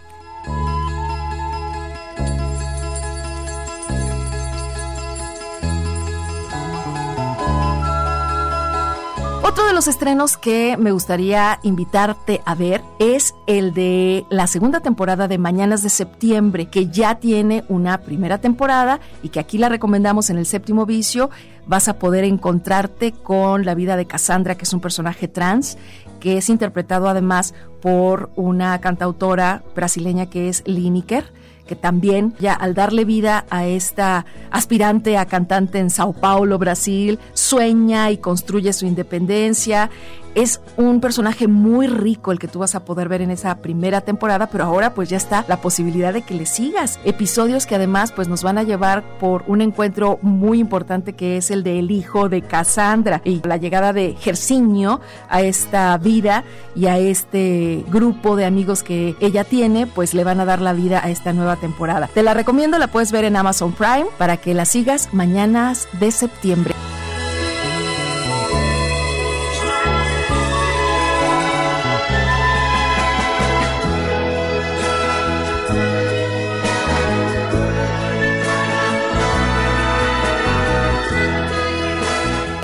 [9.51, 14.79] Otro de los estrenos que me gustaría invitarte a ver es el de la segunda
[14.79, 19.69] temporada de Mañanas de Septiembre, que ya tiene una primera temporada y que aquí la
[19.69, 21.31] recomendamos en el séptimo vicio.
[21.67, 25.79] Vas a poder encontrarte con la vida de Cassandra, que es un personaje trans,
[26.19, 31.33] que es interpretado además por una cantautora brasileña que es Lineker
[31.71, 37.21] que también ya al darle vida a esta aspirante a cantante en Sao Paulo, Brasil,
[37.33, 39.89] sueña y construye su independencia
[40.35, 44.01] es un personaje muy rico el que tú vas a poder ver en esa primera
[44.01, 46.99] temporada, pero ahora pues ya está la posibilidad de que le sigas.
[47.05, 51.51] Episodios que además pues nos van a llevar por un encuentro muy importante que es
[51.51, 56.99] el del hijo de Cassandra y la llegada de Gersinio a esta vida y a
[56.99, 61.11] este grupo de amigos que ella tiene, pues le van a dar la vida a
[61.11, 62.09] esta nueva temporada.
[62.13, 66.11] Te la recomiendo, la puedes ver en Amazon Prime para que la sigas mañanas de
[66.11, 66.75] septiembre.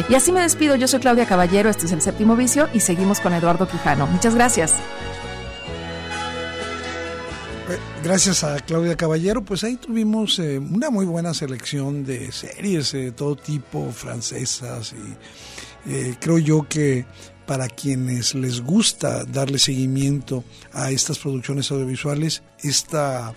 [0.09, 3.19] Y así me despido, yo soy Claudia Caballero, este es el séptimo vicio y seguimos
[3.19, 4.07] con Eduardo Quijano.
[4.07, 4.75] Muchas gracias.
[7.69, 12.93] Eh, gracias a Claudia Caballero, pues ahí tuvimos eh, una muy buena selección de series
[12.93, 17.05] de todo tipo, francesas, y eh, creo yo que
[17.45, 23.35] para quienes les gusta darle seguimiento a estas producciones audiovisuales, esta,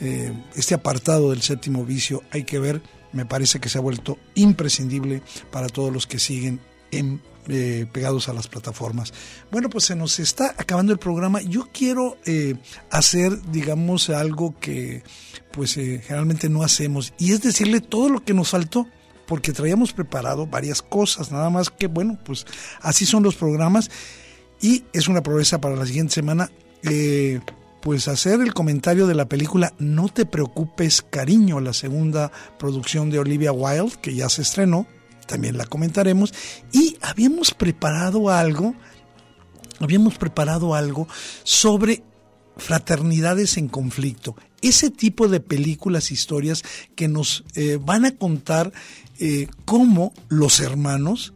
[0.00, 2.80] este apartado del séptimo vicio hay que ver
[3.12, 8.28] me parece que se ha vuelto imprescindible para todos los que siguen en, eh, pegados
[8.28, 9.12] a las plataformas.
[9.50, 11.40] Bueno, pues se nos está acabando el programa.
[11.40, 12.56] Yo quiero eh,
[12.90, 15.02] hacer, digamos, algo que
[15.52, 18.86] pues eh, generalmente no hacemos y es decirle todo lo que nos faltó
[19.26, 22.46] porque traíamos preparado varias cosas, nada más que bueno, pues
[22.82, 23.90] así son los programas
[24.60, 26.50] Y es una promesa para la siguiente semana.
[26.82, 27.40] eh,
[27.80, 33.18] pues hacer el comentario de la película No te preocupes, cariño, la segunda producción de
[33.18, 34.86] Olivia Wilde, que ya se estrenó,
[35.26, 36.34] también la comentaremos.
[36.72, 38.74] Y habíamos preparado algo,
[39.78, 41.08] habíamos preparado algo
[41.42, 42.02] sobre
[42.56, 44.36] fraternidades en conflicto.
[44.60, 46.62] Ese tipo de películas, historias
[46.94, 48.72] que nos eh, van a contar
[49.18, 51.32] eh, cómo los hermanos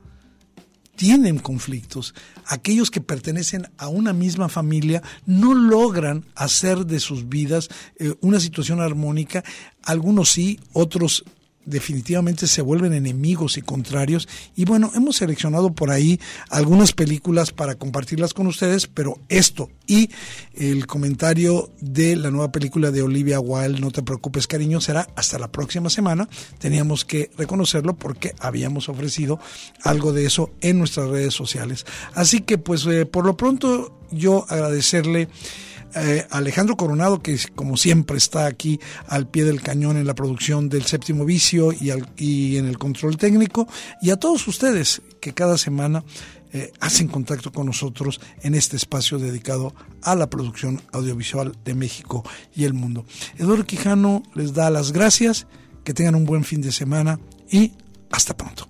[0.97, 2.15] tienen conflictos.
[2.47, 8.41] Aquellos que pertenecen a una misma familia no logran hacer de sus vidas eh, una
[8.41, 9.45] situación armónica.
[9.83, 11.25] Algunos sí, otros
[11.67, 14.29] definitivamente se vuelven enemigos y contrarios.
[14.57, 20.11] Y bueno, hemos seleccionado por ahí algunas películas para compartirlas con ustedes, pero esto y
[20.55, 25.39] el comentario de la nueva película de Olivia Wilde, No te preocupes cariño, será hasta
[25.39, 26.29] la próxima semana.
[26.59, 29.39] Teníamos que reconocerlo porque habíamos ofrecido
[29.83, 31.85] algo de eso en nuestras redes sociales.
[32.15, 35.29] Así que pues eh, por lo pronto yo agradecerle
[35.97, 40.69] eh, Alejandro Coronado, que como siempre está aquí al pie del cañón en la producción
[40.69, 43.69] del séptimo vicio y, al- y en el control técnico,
[44.03, 46.05] y a todos ustedes que cada semana
[46.53, 52.25] eh, hacen contacto con nosotros en este espacio dedicado a la producción audiovisual de México
[52.55, 53.05] y el mundo.
[53.39, 55.47] Eduardo Quijano les da las gracias,
[55.83, 57.19] que tengan un buen fin de semana
[57.51, 57.73] y
[58.11, 58.69] hasta pronto.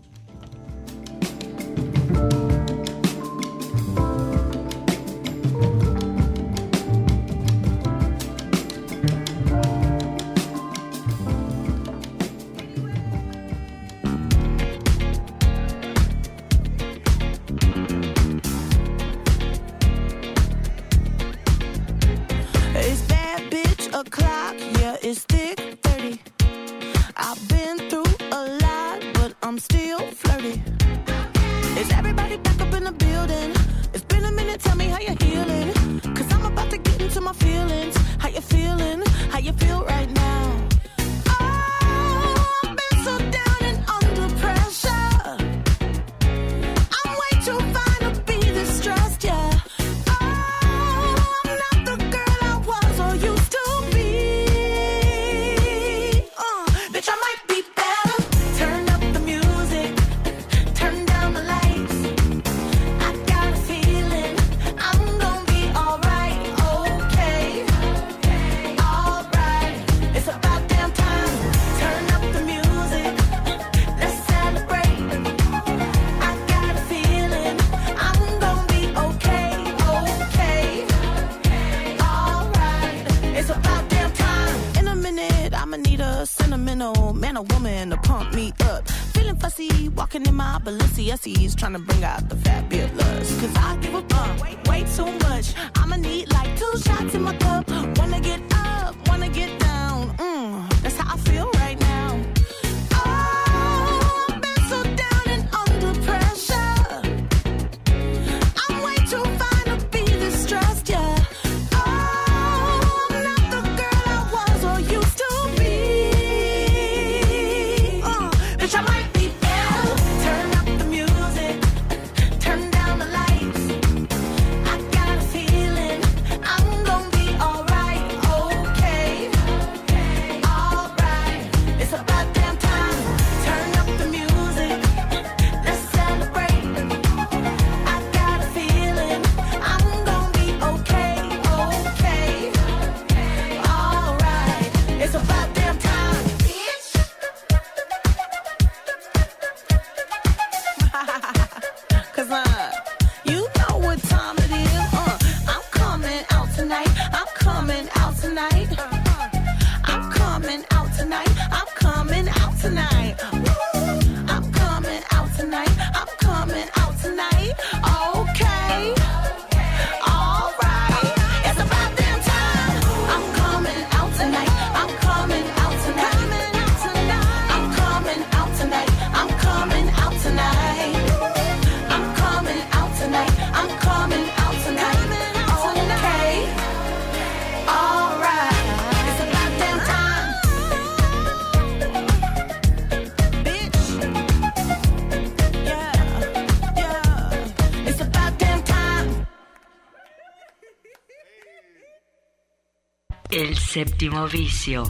[203.74, 204.84] Séptimo vicio.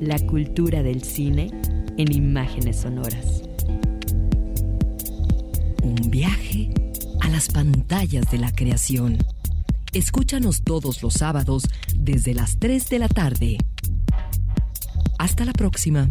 [0.00, 1.50] La cultura del cine
[1.98, 3.42] en imágenes sonoras.
[5.82, 6.72] Un viaje
[7.20, 9.18] a las pantallas de la creación.
[9.92, 13.58] Escúchanos todos los sábados desde las 3 de la tarde.
[15.18, 16.08] Hasta la próxima.